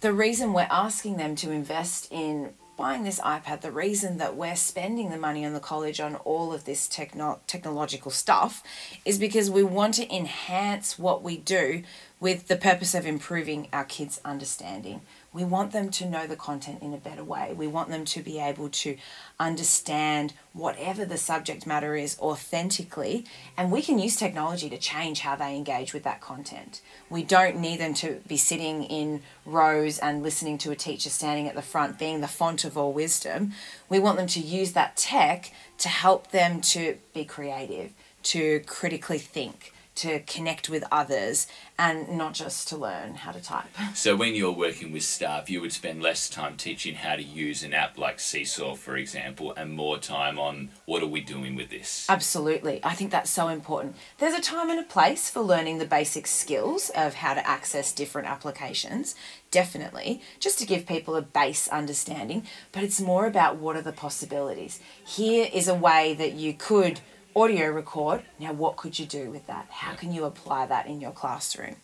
the 0.00 0.12
reason 0.12 0.52
we're 0.52 0.66
asking 0.68 1.18
them 1.18 1.36
to 1.36 1.52
invest 1.52 2.08
in 2.10 2.54
buying 2.76 3.04
this 3.04 3.20
iPad, 3.20 3.60
the 3.60 3.70
reason 3.70 4.18
that 4.18 4.36
we're 4.36 4.56
spending 4.56 5.10
the 5.10 5.18
money 5.18 5.44
on 5.44 5.52
the 5.52 5.60
college 5.60 6.00
on 6.00 6.16
all 6.16 6.52
of 6.52 6.64
this 6.64 6.88
techno- 6.88 7.40
technological 7.46 8.10
stuff 8.10 8.62
is 9.04 9.18
because 9.18 9.50
we 9.50 9.62
want 9.62 9.94
to 9.94 10.14
enhance 10.14 10.98
what 10.98 11.22
we 11.22 11.36
do 11.36 11.82
with 12.20 12.48
the 12.48 12.56
purpose 12.56 12.94
of 12.94 13.06
improving 13.06 13.68
our 13.72 13.84
kids' 13.84 14.20
understanding. 14.24 15.02
We 15.32 15.44
want 15.44 15.72
them 15.72 15.90
to 15.90 16.06
know 16.06 16.26
the 16.26 16.36
content 16.36 16.82
in 16.82 16.92
a 16.92 16.98
better 16.98 17.24
way. 17.24 17.54
We 17.56 17.66
want 17.66 17.88
them 17.88 18.04
to 18.04 18.22
be 18.22 18.38
able 18.38 18.68
to 18.68 18.96
understand 19.40 20.34
whatever 20.52 21.04
the 21.04 21.16
subject 21.16 21.66
matter 21.66 21.96
is 21.96 22.18
authentically, 22.18 23.24
and 23.56 23.72
we 23.72 23.80
can 23.80 23.98
use 23.98 24.16
technology 24.16 24.68
to 24.68 24.76
change 24.76 25.20
how 25.20 25.36
they 25.36 25.56
engage 25.56 25.94
with 25.94 26.02
that 26.02 26.20
content. 26.20 26.82
We 27.08 27.22
don't 27.22 27.58
need 27.58 27.80
them 27.80 27.94
to 27.94 28.20
be 28.26 28.36
sitting 28.36 28.84
in 28.84 29.22
rows 29.46 29.98
and 29.98 30.22
listening 30.22 30.58
to 30.58 30.70
a 30.70 30.76
teacher 30.76 31.08
standing 31.08 31.48
at 31.48 31.54
the 31.54 31.62
front 31.62 31.98
being 31.98 32.20
the 32.20 32.28
font 32.28 32.64
of 32.64 32.76
all 32.76 32.92
wisdom. 32.92 33.52
We 33.88 33.98
want 33.98 34.18
them 34.18 34.26
to 34.28 34.40
use 34.40 34.72
that 34.72 34.96
tech 34.96 35.50
to 35.78 35.88
help 35.88 36.30
them 36.30 36.60
to 36.60 36.98
be 37.14 37.24
creative, 37.24 37.92
to 38.24 38.60
critically 38.66 39.18
think 39.18 39.72
to 39.94 40.20
connect 40.20 40.68
with 40.68 40.84
others 40.90 41.46
and 41.78 42.08
not 42.16 42.34
just 42.34 42.68
to 42.68 42.76
learn 42.76 43.14
how 43.14 43.32
to 43.32 43.40
type. 43.40 43.64
So 43.94 44.16
when 44.16 44.34
you're 44.34 44.52
working 44.52 44.90
with 44.90 45.02
staff, 45.02 45.50
you 45.50 45.60
would 45.60 45.72
spend 45.72 46.02
less 46.02 46.28
time 46.28 46.56
teaching 46.56 46.94
how 46.94 47.14
to 47.14 47.22
use 47.22 47.62
an 47.62 47.74
app 47.74 47.98
like 47.98 48.18
Seesaw, 48.18 48.74
for 48.74 48.96
example, 48.96 49.52
and 49.54 49.72
more 49.72 49.98
time 49.98 50.38
on 50.38 50.70
what 50.86 51.02
are 51.02 51.06
we 51.06 51.20
doing 51.20 51.54
with 51.54 51.70
this? 51.70 52.06
Absolutely. 52.08 52.80
I 52.82 52.94
think 52.94 53.10
that's 53.10 53.30
so 53.30 53.48
important. 53.48 53.96
There's 54.18 54.34
a 54.34 54.40
time 54.40 54.70
and 54.70 54.80
a 54.80 54.84
place 54.84 55.28
for 55.28 55.40
learning 55.40 55.78
the 55.78 55.84
basic 55.84 56.26
skills 56.26 56.90
of 56.96 57.14
how 57.14 57.34
to 57.34 57.46
access 57.46 57.92
different 57.92 58.28
applications, 58.28 59.14
definitely, 59.50 60.22
just 60.40 60.58
to 60.58 60.66
give 60.66 60.86
people 60.86 61.14
a 61.14 61.22
base 61.22 61.68
understanding, 61.68 62.44
but 62.72 62.82
it's 62.82 63.00
more 63.00 63.26
about 63.26 63.56
what 63.56 63.76
are 63.76 63.82
the 63.82 63.92
possibilities. 63.92 64.80
Here 65.06 65.48
is 65.52 65.68
a 65.68 65.74
way 65.74 66.14
that 66.14 66.32
you 66.32 66.54
could 66.54 67.00
audio 67.34 67.70
record. 67.70 68.22
Now, 68.38 68.52
what 68.52 68.76
could 68.76 68.98
you 68.98 69.06
do 69.06 69.30
with 69.30 69.46
that? 69.46 69.66
How 69.70 69.94
can 69.94 70.12
you 70.12 70.24
apply 70.24 70.66
that 70.66 70.86
in 70.86 71.00
your 71.00 71.12
classroom? 71.12 71.76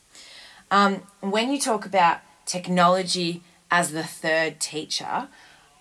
Um, 0.71 1.03
when 1.21 1.51
you 1.51 1.59
talk 1.59 1.87
about 1.87 2.21
technology 2.45 3.43
as 3.71 3.93
the 3.93 4.03
third 4.03 4.61
teacher, 4.61 5.29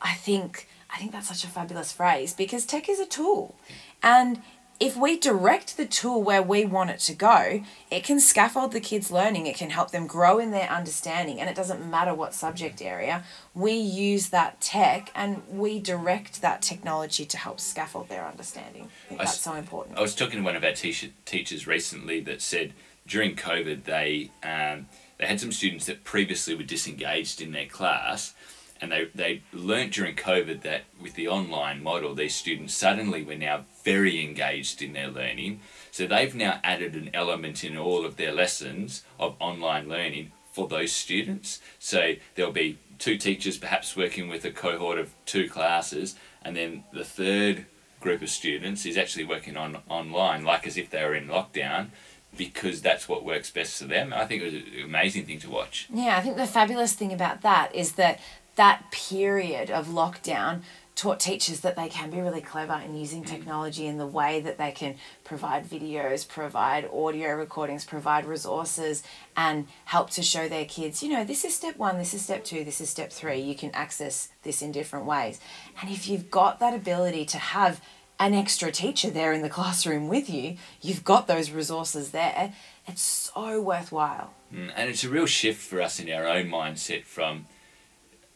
I 0.01 0.13
think 0.13 0.67
I 0.89 0.97
think 0.97 1.11
that's 1.11 1.27
such 1.27 1.43
a 1.43 1.47
fabulous 1.47 1.91
phrase 1.91 2.33
because 2.33 2.65
tech 2.65 2.87
is 2.87 2.99
a 2.99 3.05
tool, 3.05 3.55
and 4.01 4.41
if 4.79 4.95
we 4.95 5.17
direct 5.17 5.75
the 5.75 5.85
tool 5.85 6.21
where 6.21 6.41
we 6.41 6.65
want 6.65 6.91
it 6.91 6.99
to 6.99 7.13
go, 7.13 7.63
it 7.89 8.03
can 8.03 8.19
scaffold 8.19 8.71
the 8.71 8.79
kids' 8.79 9.11
learning, 9.11 9.47
it 9.47 9.55
can 9.55 9.71
help 9.71 9.91
them 9.91 10.05
grow 10.05 10.37
in 10.37 10.51
their 10.51 10.69
understanding, 10.69 11.39
and 11.39 11.49
it 11.49 11.55
doesn't 11.55 11.89
matter 11.89 12.13
what 12.13 12.33
subject 12.33 12.81
area. 12.81 13.23
We 13.55 13.73
use 13.73 14.29
that 14.29 14.61
tech 14.61 15.11
and 15.15 15.41
we 15.49 15.79
direct 15.79 16.41
that 16.41 16.61
technology 16.61 17.25
to 17.25 17.37
help 17.37 17.59
scaffold 17.59 18.09
their 18.09 18.25
understanding. 18.25 18.89
I 19.05 19.09
think 19.09 19.21
I 19.21 19.25
that's 19.25 19.39
so 19.39 19.53
important. 19.55 19.97
I 19.97 20.01
was 20.01 20.13
talking 20.13 20.39
to 20.39 20.45
one 20.45 20.55
of 20.55 20.63
our 20.63 20.73
teacher, 20.73 21.07
teachers 21.25 21.65
recently 21.65 22.19
that 22.21 22.41
said 22.41 22.73
during 23.07 23.35
COVID 23.35 23.85
they 23.85 24.31
um, 24.43 24.87
they 25.17 25.25
had 25.25 25.39
some 25.39 25.51
students 25.51 25.87
that 25.87 26.03
previously 26.03 26.53
were 26.53 26.63
disengaged 26.63 27.41
in 27.41 27.51
their 27.51 27.65
class 27.65 28.35
and 28.81 28.91
they, 28.91 29.09
they 29.15 29.41
learnt 29.53 29.93
during 29.93 30.15
COVID 30.15 30.61
that 30.61 30.83
with 31.01 31.15
the 31.15 31.27
online 31.27 31.81
model, 31.81 32.13
these 32.13 32.35
students 32.35 32.73
suddenly 32.73 33.23
were 33.23 33.35
now 33.35 33.65
very 33.83 34.23
engaged 34.23 34.81
in 34.81 34.93
their 34.93 35.09
learning. 35.09 35.61
So 35.91 36.05
they've 36.05 36.35
now 36.35 36.59
added 36.63 36.95
an 36.95 37.09
element 37.13 37.63
in 37.63 37.77
all 37.77 38.05
of 38.05 38.17
their 38.17 38.31
lessons 38.31 39.03
of 39.19 39.35
online 39.39 39.87
learning 39.89 40.31
for 40.51 40.67
those 40.67 40.91
students. 40.91 41.59
So 41.79 42.15
there'll 42.35 42.51
be 42.51 42.79
two 42.99 43.17
teachers 43.17 43.57
perhaps 43.57 43.95
working 43.95 44.27
with 44.27 44.43
a 44.45 44.51
cohort 44.51 44.97
of 44.97 45.13
two 45.25 45.49
classes, 45.49 46.15
and 46.41 46.55
then 46.55 46.83
the 46.91 47.05
third 47.05 47.65
group 47.99 48.21
of 48.21 48.29
students 48.29 48.85
is 48.85 48.97
actually 48.97 49.25
working 49.25 49.57
on 49.57 49.77
online, 49.89 50.43
like 50.43 50.67
as 50.67 50.77
if 50.77 50.89
they 50.89 51.03
were 51.03 51.15
in 51.15 51.27
lockdown 51.27 51.87
because 52.35 52.81
that's 52.81 53.09
what 53.09 53.23
works 53.23 53.49
best 53.49 53.81
for 53.81 53.87
them. 53.87 54.13
I 54.13 54.25
think 54.25 54.43
it 54.43 54.45
was 54.45 54.53
an 54.53 54.83
amazing 54.85 55.25
thing 55.25 55.39
to 55.39 55.49
watch. 55.49 55.87
Yeah, 55.91 56.17
I 56.17 56.21
think 56.21 56.37
the 56.37 56.45
fabulous 56.45 56.93
thing 56.93 57.11
about 57.11 57.41
that 57.41 57.73
is 57.73 57.93
that 57.93 58.19
that 58.57 58.91
period 58.91 59.71
of 59.71 59.87
lockdown 59.87 60.61
taught 60.97 61.19
teachers 61.19 61.59
that 61.59 61.75
they 61.75 61.87
can 61.87 62.09
be 62.09 62.19
really 62.19 62.41
clever 62.41 62.81
in 62.83 62.97
using 62.97 63.23
mm. 63.23 63.27
technology 63.27 63.85
in 63.85 63.99
the 63.99 64.05
way 64.05 64.41
that 64.41 64.57
they 64.57 64.71
can 64.71 64.95
provide 65.23 65.63
videos, 65.63 66.27
provide 66.27 66.89
audio 66.91 67.35
recordings, 67.35 67.85
provide 67.85 68.25
resources, 68.25 69.03
and 69.37 69.67
help 69.85 70.09
to 70.09 70.23
show 70.23 70.49
their 70.49 70.65
kids, 70.65 71.03
you 71.03 71.09
know, 71.09 71.23
this 71.23 71.45
is 71.45 71.55
step 71.55 71.77
one, 71.77 71.99
this 71.99 72.15
is 72.15 72.23
step 72.23 72.43
two, 72.43 72.63
this 72.63 72.81
is 72.81 72.89
step 72.89 73.11
three. 73.11 73.39
You 73.39 73.53
can 73.53 73.69
access 73.75 74.29
this 74.41 74.63
in 74.63 74.71
different 74.71 75.05
ways. 75.05 75.39
And 75.79 75.91
if 75.91 76.09
you've 76.09 76.31
got 76.31 76.59
that 76.59 76.73
ability 76.73 77.25
to 77.25 77.37
have 77.37 77.79
an 78.19 78.33
extra 78.33 78.71
teacher 78.71 79.11
there 79.11 79.33
in 79.33 79.43
the 79.43 79.49
classroom 79.57 80.07
with 80.07 80.31
you, 80.31 80.57
you've 80.81 81.03
got 81.03 81.27
those 81.27 81.51
resources 81.51 82.09
there. 82.09 82.53
It's 82.87 83.03
so 83.03 83.61
worthwhile. 83.61 84.33
Mm, 84.51 84.71
and 84.75 84.89
it's 84.89 85.03
a 85.03 85.09
real 85.09 85.27
shift 85.27 85.61
for 85.61 85.79
us 85.79 85.99
in 85.99 86.11
our 86.11 86.25
own 86.25 86.47
mindset 86.47 87.03
from 87.03 87.45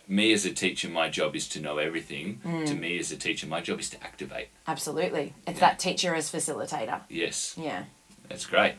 me 0.08 0.34
as 0.34 0.46
a 0.46 0.53
teacher, 0.53 0.89
my 0.89 1.10
job 1.10 1.36
is 1.36 1.48
to 1.50 1.62
know 1.62 1.77
everything. 1.77 2.41
Mm. 2.46 2.65
To 2.67 2.75
me 2.75 3.00
as 3.00 3.12
a 3.12 3.17
teacher, 3.17 3.48
my 3.48 3.62
job 3.62 3.79
is 3.79 3.89
to 3.91 4.03
activate. 4.03 4.50
Absolutely. 4.67 5.34
It's 5.48 5.60
yeah. 5.60 5.67
that 5.67 5.79
teacher 5.79 6.15
as 6.15 6.31
facilitator. 6.31 7.01
Yes. 7.10 7.55
Yeah. 7.58 7.86
That's 8.27 8.46
great. 8.46 8.75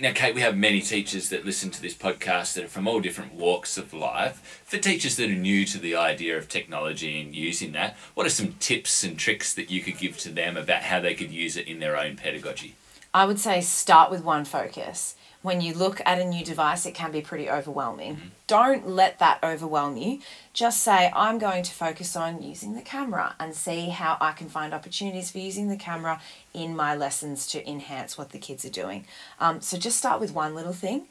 Now, 0.00 0.12
Kate, 0.12 0.34
we 0.34 0.40
have 0.40 0.56
many 0.56 0.80
teachers 0.80 1.28
that 1.28 1.44
listen 1.44 1.70
to 1.72 1.82
this 1.82 1.94
podcast 1.94 2.54
that 2.54 2.64
are 2.64 2.68
from 2.68 2.88
all 2.88 3.00
different 3.00 3.34
walks 3.34 3.76
of 3.76 3.92
life. 3.92 4.62
For 4.64 4.78
teachers 4.78 5.16
that 5.16 5.28
are 5.28 5.34
new 5.34 5.66
to 5.66 5.78
the 5.78 5.94
idea 5.94 6.38
of 6.38 6.48
technology 6.48 7.20
and 7.20 7.34
using 7.34 7.72
that, 7.72 7.98
what 8.14 8.26
are 8.26 8.30
some 8.30 8.54
tips 8.60 9.04
and 9.04 9.18
tricks 9.18 9.52
that 9.52 9.70
you 9.70 9.82
could 9.82 9.98
give 9.98 10.16
to 10.18 10.30
them 10.30 10.56
about 10.56 10.84
how 10.84 11.00
they 11.00 11.14
could 11.14 11.30
use 11.30 11.58
it 11.58 11.68
in 11.68 11.80
their 11.80 11.98
own 11.98 12.16
pedagogy? 12.16 12.76
I 13.12 13.26
would 13.26 13.38
say 13.38 13.60
start 13.60 14.10
with 14.10 14.24
one 14.24 14.46
focus 14.46 15.16
when 15.42 15.60
you 15.60 15.72
look 15.72 16.02
at 16.04 16.18
a 16.18 16.24
new 16.24 16.44
device, 16.44 16.84
it 16.84 16.94
can 16.94 17.12
be 17.12 17.22
pretty 17.22 17.48
overwhelming. 17.48 18.16
Mm-hmm. 18.16 18.28
Don't 18.46 18.88
let 18.88 19.18
that 19.20 19.38
overwhelm 19.42 19.96
you. 19.96 20.20
Just 20.52 20.82
say, 20.82 21.10
I'm 21.14 21.38
going 21.38 21.62
to 21.62 21.70
focus 21.70 22.14
on 22.14 22.42
using 22.42 22.74
the 22.74 22.82
camera 22.82 23.34
and 23.40 23.54
see 23.54 23.88
how 23.88 24.18
I 24.20 24.32
can 24.32 24.48
find 24.48 24.74
opportunities 24.74 25.30
for 25.30 25.38
using 25.38 25.68
the 25.68 25.76
camera 25.76 26.20
in 26.52 26.76
my 26.76 26.94
lessons 26.94 27.46
to 27.48 27.68
enhance 27.68 28.18
what 28.18 28.30
the 28.30 28.38
kids 28.38 28.64
are 28.64 28.70
doing. 28.70 29.06
Um, 29.38 29.60
so 29.60 29.78
just 29.78 29.96
start 29.96 30.20
with 30.20 30.34
one 30.34 30.54
little 30.54 30.74
thing 30.74 31.06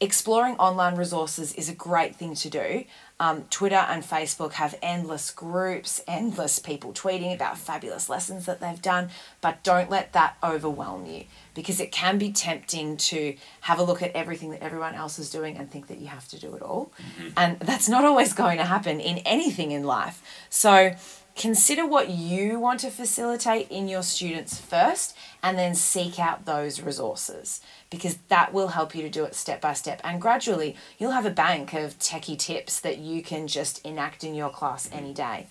exploring 0.00 0.56
online 0.56 0.96
resources 0.96 1.54
is 1.54 1.68
a 1.68 1.74
great 1.74 2.16
thing 2.16 2.34
to 2.34 2.50
do. 2.50 2.84
Um, 3.18 3.44
Twitter 3.48 3.76
and 3.76 4.02
Facebook 4.02 4.52
have 4.52 4.78
endless 4.82 5.30
groups, 5.30 6.02
endless 6.06 6.58
people 6.58 6.92
tweeting 6.92 7.34
about 7.34 7.56
fabulous 7.56 8.10
lessons 8.10 8.44
that 8.44 8.60
they've 8.60 8.80
done, 8.82 9.08
but 9.40 9.62
don't 9.62 9.88
let 9.88 10.12
that 10.12 10.36
overwhelm 10.44 11.06
you 11.06 11.24
because 11.54 11.80
it 11.80 11.90
can 11.90 12.18
be 12.18 12.30
tempting 12.30 12.98
to 12.98 13.34
have 13.62 13.78
a 13.78 13.82
look 13.82 14.02
at 14.02 14.12
everything 14.12 14.50
that 14.50 14.62
everyone 14.62 14.94
else 14.94 15.18
is 15.18 15.30
doing 15.30 15.56
and 15.56 15.70
think 15.70 15.86
that 15.86 15.96
you 15.96 16.08
have 16.08 16.28
to 16.28 16.38
do 16.38 16.54
it 16.54 16.60
all. 16.60 16.92
Mm-hmm. 16.98 17.28
And 17.38 17.58
that's 17.60 17.88
not 17.88 18.04
always 18.04 18.34
going 18.34 18.58
to 18.58 18.64
happen 18.64 19.00
in 19.00 19.18
anything 19.18 19.70
in 19.70 19.84
life. 19.84 20.22
So, 20.50 20.94
consider 21.36 21.86
what 21.86 22.08
you 22.08 22.58
want 22.58 22.80
to 22.80 22.90
facilitate 22.90 23.70
in 23.70 23.88
your 23.88 24.02
students 24.02 24.58
first 24.58 25.16
and 25.42 25.58
then 25.58 25.74
seek 25.74 26.18
out 26.18 26.46
those 26.46 26.80
resources 26.80 27.60
because 27.90 28.16
that 28.28 28.52
will 28.52 28.68
help 28.68 28.94
you 28.94 29.02
to 29.02 29.10
do 29.10 29.24
it 29.24 29.34
step 29.34 29.60
by 29.60 29.74
step. 29.74 30.00
And 30.02 30.20
gradually 30.20 30.74
you'll 30.98 31.10
have 31.12 31.26
a 31.26 31.30
bank 31.30 31.74
of 31.74 31.98
techie 31.98 32.38
tips 32.38 32.80
that 32.80 32.98
you 32.98 33.22
can 33.22 33.46
just 33.46 33.84
enact 33.84 34.24
in 34.24 34.34
your 34.34 34.50
class 34.50 34.88
any 34.92 35.12
day. 35.12 35.46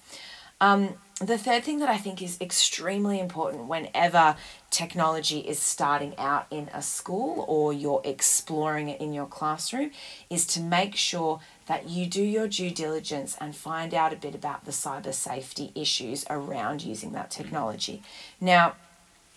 Um, 0.60 0.96
the 1.22 1.38
third 1.38 1.63
thing 1.63 1.80
that 1.80 1.89
I 1.89 1.98
think 1.98 2.22
is 2.22 2.38
extremely 2.42 3.20
important 3.20 3.68
whenever 3.68 4.36
technology 4.70 5.39
is 5.39 5.60
starting 5.60 6.13
out 6.18 6.48
in 6.51 6.70
a 6.74 6.82
school 6.82 7.46
or 7.48 7.72
you're 7.72 8.01
exploring 8.04 8.89
it 8.89 9.00
in 9.00 9.13
your 9.13 9.25
classroom 9.25 9.92
is 10.30 10.46
to 10.48 10.60
make 10.60 10.96
sure 10.96 11.39
that 11.67 11.89
you 11.89 12.05
do 12.05 12.24
your 12.24 12.48
due 12.48 12.69
diligence 12.69 13.36
and 13.39 13.55
find 13.55 13.93
out 13.93 14.13
a 14.13 14.17
bit 14.17 14.36
about 14.36 14.65
the 14.65 14.72
cyber 14.72 15.13
safety 15.13 15.72
issues 15.75 16.25
around 16.29 16.84
using 16.84 17.12
that 17.13 17.31
technology. 17.31 18.01
Now, 18.39 18.75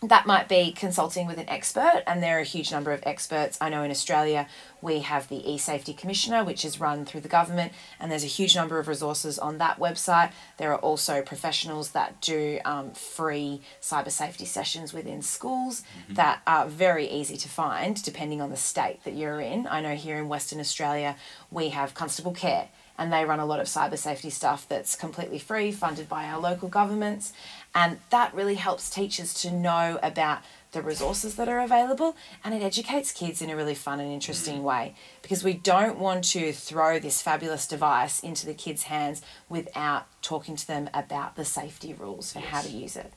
that 0.03 0.27
might 0.27 0.49
be 0.49 0.71
consulting 0.71 1.27
with 1.27 1.39
an 1.39 1.49
expert, 1.49 2.05
and 2.07 2.23
there 2.23 2.39
are 2.39 2.41
a 2.41 2.45
huge 2.45 2.71
number 2.71 2.93
of 2.93 3.03
experts. 3.05 3.59
I 3.61 3.69
know 3.69 3.83
in 3.83 3.91
Australia 3.91 4.47
we 4.81 5.01
have 5.01 5.29
the 5.29 5.51
e-safety 5.51 5.93
commissioner, 5.93 6.45
which 6.45 6.65
is 6.65 6.79
run 6.79 7.05
through 7.05 7.23
the 7.23 7.29
government, 7.29 7.73
and 7.99 8.11
there's 8.11 8.23
a 8.23 8.29
huge 8.29 8.55
number 8.55 8.79
of 8.79 8.87
resources 8.87 9.41
on 9.41 9.59
that 9.59 9.81
website. 9.81 10.31
There 10.57 10.73
are 10.73 10.79
also 10.79 11.21
professionals 11.21 11.91
that 11.91 12.21
do 12.21 12.61
um, 12.65 12.93
free 12.93 13.61
cyber 13.83 14.13
safety 14.13 14.45
sessions 14.45 14.93
within 14.93 15.21
schools 15.21 15.83
mm-hmm. 15.83 16.15
that 16.15 16.43
are 16.47 16.69
very 16.69 17.09
easy 17.09 17.37
to 17.37 17.49
find 17.49 18.01
depending 18.01 18.41
on 18.41 18.51
the 18.51 18.57
state 18.57 19.03
that 19.03 19.15
you're 19.15 19.41
in. 19.41 19.67
I 19.67 19.81
know 19.81 19.97
here 19.97 20.19
in 20.19 20.29
Western 20.29 20.61
Australia 20.61 21.17
we 21.51 21.71
have 21.71 21.95
Constable 21.95 22.33
Care 22.33 22.69
and 22.99 23.13
they 23.13 23.25
run 23.25 23.39
a 23.39 23.47
lot 23.47 23.61
of 23.61 23.67
cyber 23.67 23.97
safety 23.97 24.29
stuff 24.29 24.67
that's 24.69 24.97
completely 24.97 25.39
free, 25.39 25.71
funded 25.71 26.09
by 26.09 26.25
our 26.25 26.41
local 26.41 26.69
governments. 26.69 27.33
And 27.75 27.99
that 28.11 28.35
really 28.35 28.57
helps 28.57 28.91
teachers 28.91 29.35
to 29.43 29.51
know 29.51 29.99
about 30.03 30.41
the 30.73 30.83
resources 30.83 31.37
that 31.37 31.49
are 31.49 31.61
available 31.61 32.15
and 32.45 32.55
it 32.55 32.63
educates 32.63 33.11
kids 33.11 33.41
in 33.41 33.49
a 33.49 33.57
really 33.57 33.75
fun 33.75 34.01
and 34.01 34.13
interesting 34.13 34.63
way 34.63 34.95
because 35.23 35.43
we 35.43 35.55
don't 35.55 35.99
want 35.99 36.25
to 36.25 36.53
throw 36.53 36.99
this 36.99 37.23
fabulous 37.23 37.67
device 37.67 38.21
into 38.21 38.45
the 38.45 38.53
kids' 38.53 38.85
hands 38.85 39.23
without 39.49 40.07
talking 40.21 40.57
to 40.57 40.67
them 40.67 40.91
about 40.93 41.37
the 41.37 41.45
safety 41.45 41.95
rules 41.95 42.33
for 42.33 42.41
how 42.41 42.61
to 42.61 42.69
use 42.69 42.97
it. 42.97 43.13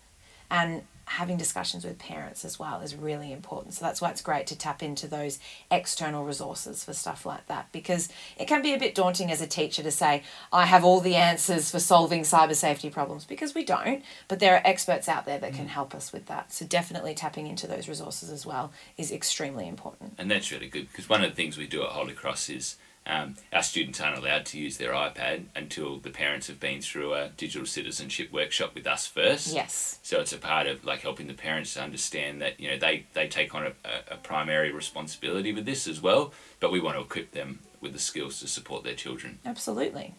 And 0.50 0.84
having 1.18 1.36
discussions 1.36 1.84
with 1.84 2.00
parents 2.00 2.46
as 2.46 2.58
well 2.58 2.80
is 2.80 2.96
really 2.96 3.34
important. 3.34 3.74
So 3.74 3.84
that's 3.84 4.00
why 4.00 4.12
it's 4.12 4.22
great 4.22 4.48
to 4.48 4.58
tap 4.58 4.82
into 4.82 5.08
those 5.08 5.40
external 5.70 6.24
resources 6.24 6.86
for 6.86 6.94
stuff 6.94 7.26
like 7.26 7.48
that 7.48 7.70
because 7.74 8.08
it 8.38 8.48
can 8.48 8.62
be 8.62 8.74
a 8.74 8.80
bit 8.80 8.96
daunting 8.96 9.30
as 9.30 9.42
a 9.42 9.48
teacher 9.48 9.84
to 9.84 9.92
say, 9.92 10.24
I 10.54 10.66
have 10.66 10.86
all 10.86 11.02
the 11.02 11.16
answers 11.16 11.70
for 11.70 11.80
solving 11.80 12.22
cyber 12.22 12.56
safety 12.56 12.90
problems 12.90 13.26
because 13.26 13.54
we 13.54 13.66
don't, 13.66 14.04
but 14.30 14.40
there 14.40 14.56
are 14.56 14.62
experts 14.64 15.10
out 15.10 15.26
there 15.26 15.38
that 15.40 15.54
can 15.54 15.66
mm. 15.66 15.70
help 15.70 15.94
us 15.94 16.14
with 16.14 16.28
that. 16.28 16.54
So 16.54 16.66
definitely 16.66 17.14
tapping 17.14 17.46
into 17.46 17.68
those 17.68 17.90
resources 17.90 18.30
as 18.30 18.46
well 18.46 18.72
is 18.98 19.12
extremely 19.12 19.68
important. 19.68 20.14
And 20.18 20.32
that's 20.32 20.50
really 20.50 20.70
good 20.70 20.88
because 20.88 21.10
one 21.10 21.26
of 21.26 21.30
the 21.30 21.36
things 21.36 21.58
we 21.58 21.68
do 21.68 21.84
at 21.84 21.90
Holy 21.90 22.14
Cross 22.14 22.50
is 22.50 22.78
um, 23.06 23.36
our 23.52 23.64
students 23.64 24.00
aren't 24.00 24.18
allowed 24.18 24.46
to 24.48 24.60
use 24.60 24.78
their 24.78 24.92
iPad 24.92 25.46
until 25.56 25.98
the 25.98 26.12
parents 26.12 26.48
have 26.48 26.60
been 26.60 26.82
through 26.82 27.14
a 27.14 27.30
digital 27.36 27.66
citizenship 27.66 28.32
workshop 28.32 28.76
with 28.76 28.86
us 28.86 29.08
first. 29.08 29.54
Yes. 29.54 30.00
So 30.04 30.20
it's 30.20 30.34
a 30.34 30.38
part 30.38 30.68
of 30.68 30.86
like 30.86 31.02
helping 31.02 31.28
the 31.28 31.34
parents 31.34 31.74
to 31.74 31.82
understand 31.82 32.42
that 32.42 32.60
you 32.60 32.70
know 32.70 32.78
they, 32.78 33.06
they 33.14 33.28
take 33.28 33.56
on 33.56 33.66
a, 33.66 33.74
a 34.12 34.18
primary 34.18 34.72
responsibility 34.72 35.52
with 35.52 35.66
this 35.66 35.88
as 35.88 36.02
well, 36.02 36.32
but 36.60 36.72
we 36.72 36.80
want 36.80 36.96
to 36.96 37.02
equip 37.02 37.32
them 37.32 37.60
with 37.82 37.94
the 37.94 38.00
skills 38.00 38.40
to 38.40 38.48
support 38.48 38.84
their 38.84 38.94
children. 38.94 39.40
Absolutely. 39.46 40.14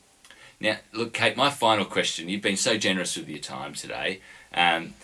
Now, 0.59 0.77
look, 0.93 1.13
Kate, 1.13 1.37
my 1.37 1.51
final 1.51 1.85
question. 1.85 2.29
You've 2.29 2.43
been 2.43 2.57
so 2.57 2.77
generous 2.77 3.17
with 3.17 3.29
your 3.29 3.41
time 3.41 3.75
today. 3.75 4.21
Um, 4.55 4.95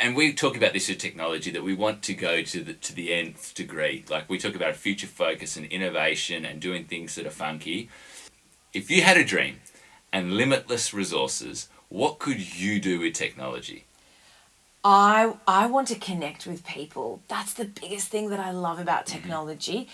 and 0.00 0.14
we 0.14 0.32
talk 0.32 0.56
about 0.56 0.72
this 0.72 0.88
with 0.88 0.98
technology 0.98 1.50
that 1.50 1.62
we 1.62 1.74
want 1.74 2.02
to 2.02 2.14
go 2.14 2.42
to 2.42 2.62
the 2.62 2.74
to 2.74 2.94
the 2.94 3.12
nth 3.12 3.54
degree. 3.54 4.04
Like 4.08 4.28
we 4.28 4.38
talk 4.38 4.54
about 4.54 4.76
future 4.76 5.06
focus 5.06 5.56
and 5.56 5.66
innovation 5.66 6.44
and 6.44 6.60
doing 6.60 6.84
things 6.84 7.14
that 7.16 7.26
are 7.26 7.30
funky. 7.30 7.88
If 8.72 8.90
you 8.90 9.02
had 9.02 9.16
a 9.16 9.24
dream 9.24 9.60
and 10.12 10.34
limitless 10.34 10.94
resources, 10.94 11.68
what 11.88 12.18
could 12.18 12.56
you 12.56 12.80
do 12.80 13.00
with 13.00 13.14
technology? 13.14 13.86
I 14.84 15.34
I 15.48 15.66
want 15.66 15.88
to 15.88 15.96
connect 15.96 16.46
with 16.46 16.64
people. 16.64 17.22
That's 17.28 17.54
the 17.54 17.64
biggest 17.64 18.08
thing 18.08 18.30
that 18.30 18.40
I 18.40 18.52
love 18.52 18.78
about 18.78 19.06
technology. 19.06 19.88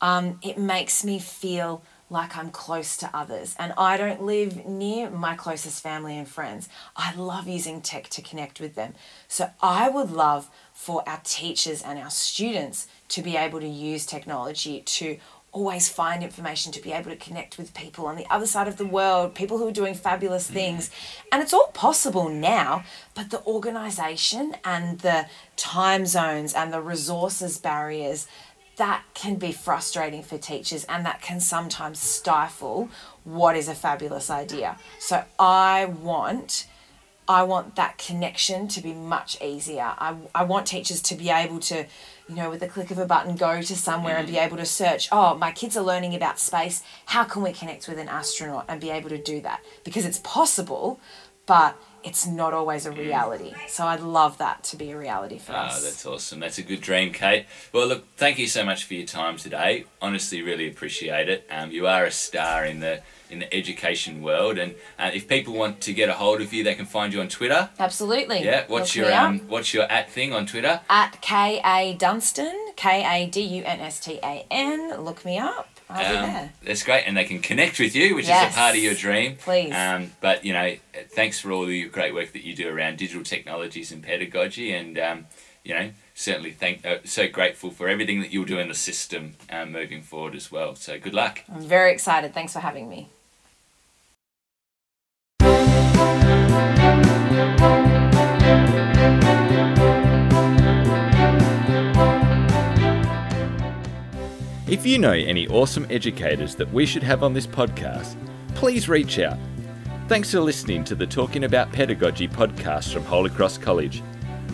Um, 0.00 0.38
it 0.42 0.58
makes 0.58 1.04
me 1.04 1.18
feel 1.18 1.82
like 2.08 2.36
I'm 2.36 2.50
close 2.50 2.96
to 2.98 3.10
others. 3.12 3.56
And 3.58 3.72
I 3.76 3.96
don't 3.96 4.22
live 4.22 4.64
near 4.64 5.10
my 5.10 5.34
closest 5.34 5.82
family 5.82 6.16
and 6.16 6.28
friends. 6.28 6.68
I 6.94 7.14
love 7.14 7.48
using 7.48 7.80
tech 7.80 8.08
to 8.10 8.22
connect 8.22 8.60
with 8.60 8.74
them. 8.74 8.94
So 9.28 9.50
I 9.60 9.88
would 9.88 10.10
love 10.10 10.48
for 10.72 11.08
our 11.08 11.20
teachers 11.24 11.82
and 11.82 11.98
our 11.98 12.10
students 12.10 12.86
to 13.08 13.22
be 13.22 13.36
able 13.36 13.60
to 13.60 13.68
use 13.68 14.06
technology 14.06 14.82
to 14.82 15.18
always 15.56 15.88
find 15.88 16.22
information 16.22 16.70
to 16.70 16.82
be 16.82 16.92
able 16.92 17.10
to 17.10 17.16
connect 17.16 17.56
with 17.56 17.72
people 17.72 18.04
on 18.04 18.14
the 18.14 18.26
other 18.30 18.44
side 18.46 18.68
of 18.68 18.76
the 18.76 18.84
world, 18.84 19.34
people 19.34 19.56
who 19.56 19.66
are 19.66 19.72
doing 19.72 19.94
fabulous 19.94 20.50
mm. 20.50 20.52
things. 20.52 20.90
And 21.32 21.42
it's 21.42 21.54
all 21.54 21.68
possible 21.68 22.28
now, 22.28 22.84
but 23.14 23.30
the 23.30 23.42
organization 23.46 24.54
and 24.64 25.00
the 25.00 25.26
time 25.56 26.04
zones 26.04 26.52
and 26.52 26.74
the 26.74 26.82
resources 26.82 27.56
barriers 27.56 28.26
that 28.76 29.02
can 29.14 29.36
be 29.36 29.52
frustrating 29.52 30.22
for 30.22 30.38
teachers 30.38 30.84
and 30.84 31.04
that 31.06 31.22
can 31.22 31.40
sometimes 31.40 31.98
stifle 31.98 32.88
what 33.24 33.56
is 33.56 33.68
a 33.68 33.74
fabulous 33.74 34.30
idea. 34.30 34.78
So 34.98 35.24
I 35.38 35.86
want 35.86 36.66
I 37.28 37.42
want 37.42 37.74
that 37.74 37.98
connection 37.98 38.68
to 38.68 38.80
be 38.80 38.92
much 38.92 39.42
easier. 39.42 39.94
I, 39.98 40.14
I 40.34 40.44
want 40.44 40.66
teachers 40.66 41.02
to 41.02 41.16
be 41.16 41.28
able 41.28 41.58
to, 41.58 41.84
you 42.28 42.34
know, 42.36 42.50
with 42.50 42.60
the 42.60 42.68
click 42.68 42.92
of 42.92 42.98
a 42.98 43.06
button, 43.06 43.34
go 43.34 43.60
to 43.60 43.76
somewhere 43.76 44.16
and 44.16 44.28
be 44.28 44.34
mm-hmm. 44.34 44.44
able 44.44 44.56
to 44.58 44.64
search, 44.64 45.08
oh, 45.10 45.34
my 45.34 45.50
kids 45.50 45.76
are 45.76 45.82
learning 45.82 46.14
about 46.14 46.38
space. 46.38 46.84
How 47.06 47.24
can 47.24 47.42
we 47.42 47.52
connect 47.52 47.88
with 47.88 47.98
an 47.98 48.08
astronaut 48.08 48.66
and 48.68 48.80
be 48.80 48.90
able 48.90 49.08
to 49.08 49.18
do 49.18 49.40
that? 49.40 49.60
Because 49.82 50.04
it's 50.04 50.20
possible, 50.20 51.00
but 51.46 51.76
it's 52.06 52.26
not 52.26 52.54
always 52.54 52.86
a 52.86 52.92
reality. 52.92 53.52
So 53.68 53.84
I'd 53.86 54.00
love 54.00 54.38
that 54.38 54.62
to 54.64 54.76
be 54.76 54.90
a 54.92 54.96
reality 54.98 55.38
for 55.38 55.52
Ah, 55.52 55.66
us. 55.66 55.82
that's 55.82 56.06
awesome. 56.06 56.40
That's 56.40 56.58
a 56.58 56.62
good 56.62 56.80
dream, 56.80 57.12
Kate. 57.12 57.46
Well, 57.72 57.86
look, 57.86 58.04
thank 58.16 58.38
you 58.38 58.46
so 58.46 58.64
much 58.64 58.84
for 58.84 58.94
your 58.94 59.06
time 59.06 59.36
today. 59.36 59.84
Honestly, 60.00 60.40
really 60.42 60.68
appreciate 60.68 61.28
it. 61.28 61.46
Um, 61.50 61.70
you 61.70 61.86
are 61.86 62.04
a 62.04 62.10
star 62.10 62.64
in 62.64 62.80
the 62.80 63.02
in 63.28 63.40
the 63.40 63.52
education 63.52 64.22
world, 64.22 64.56
and 64.56 64.76
uh, 65.00 65.10
if 65.12 65.26
people 65.26 65.52
want 65.52 65.80
to 65.80 65.92
get 65.92 66.08
a 66.08 66.12
hold 66.12 66.40
of 66.40 66.52
you, 66.52 66.62
they 66.62 66.76
can 66.76 66.86
find 66.86 67.12
you 67.12 67.20
on 67.20 67.26
Twitter. 67.26 67.70
Absolutely. 67.76 68.44
Yeah, 68.44 68.64
what's 68.68 68.94
Look 68.94 69.06
your 69.08 69.12
um, 69.14 69.40
what's 69.48 69.74
your 69.74 69.82
at 69.90 70.08
thing 70.10 70.32
on 70.32 70.46
Twitter? 70.46 70.80
at 70.88 71.20
K 71.22 71.60
A 71.64 71.94
Dunstan, 71.94 72.54
K 72.76 73.04
A 73.04 73.26
D 73.28 73.40
U 73.40 73.64
N 73.64 73.80
S 73.80 73.98
T 73.98 74.20
A 74.22 74.46
N. 74.48 75.00
Look 75.02 75.24
me 75.24 75.38
up. 75.38 75.75
I'll 75.88 75.98
be 76.12 76.16
Um, 76.16 76.32
there. 76.32 76.52
that's 76.64 76.82
great, 76.82 77.04
and 77.06 77.16
they 77.16 77.24
can 77.24 77.40
connect 77.40 77.78
with 77.78 77.94
you, 77.94 78.14
which 78.14 78.24
is 78.24 78.30
a 78.30 78.50
part 78.52 78.76
of 78.76 78.82
your 78.82 78.94
dream. 78.94 79.36
Please. 79.36 79.72
Um, 79.72 80.12
but 80.20 80.44
you 80.44 80.52
know, 80.52 80.76
thanks 81.10 81.38
for 81.38 81.52
all 81.52 81.64
the 81.66 81.84
great 81.88 82.12
work 82.14 82.32
that 82.32 82.42
you 82.44 82.54
do 82.54 82.68
around 82.68 82.98
digital 82.98 83.22
technologies 83.22 83.92
and 83.92 84.02
pedagogy, 84.02 84.72
and 84.72 84.98
um, 84.98 85.26
you 85.64 85.74
know, 85.74 85.90
certainly 86.14 86.50
thank 86.50 86.84
uh, 86.84 86.98
so 87.04 87.28
grateful 87.28 87.70
for 87.70 87.88
everything 87.88 88.20
that 88.20 88.32
you'll 88.32 88.44
do 88.44 88.58
in 88.58 88.68
the 88.68 88.74
system 88.74 89.34
um, 89.50 89.70
moving 89.72 90.02
forward 90.02 90.34
as 90.34 90.50
well. 90.50 90.74
So 90.74 90.98
good 90.98 91.14
luck. 91.14 91.42
I'm 91.52 91.62
very 91.62 91.92
excited. 91.92 92.34
Thanks 92.34 92.52
for 92.52 92.60
having 92.60 92.88
me. 92.88 93.08
If 104.76 104.84
you 104.84 104.98
know 104.98 105.12
any 105.12 105.48
awesome 105.48 105.86
educators 105.88 106.54
that 106.56 106.70
we 106.70 106.84
should 106.84 107.02
have 107.02 107.22
on 107.22 107.32
this 107.32 107.46
podcast, 107.46 108.14
please 108.54 108.90
reach 108.90 109.18
out. 109.18 109.38
Thanks 110.06 110.30
for 110.30 110.40
listening 110.40 110.84
to 110.84 110.94
the 110.94 111.06
Talking 111.06 111.44
About 111.44 111.72
Pedagogy 111.72 112.28
podcast 112.28 112.92
from 112.92 113.02
Holy 113.06 113.30
Cross 113.30 113.56
College. 113.56 114.02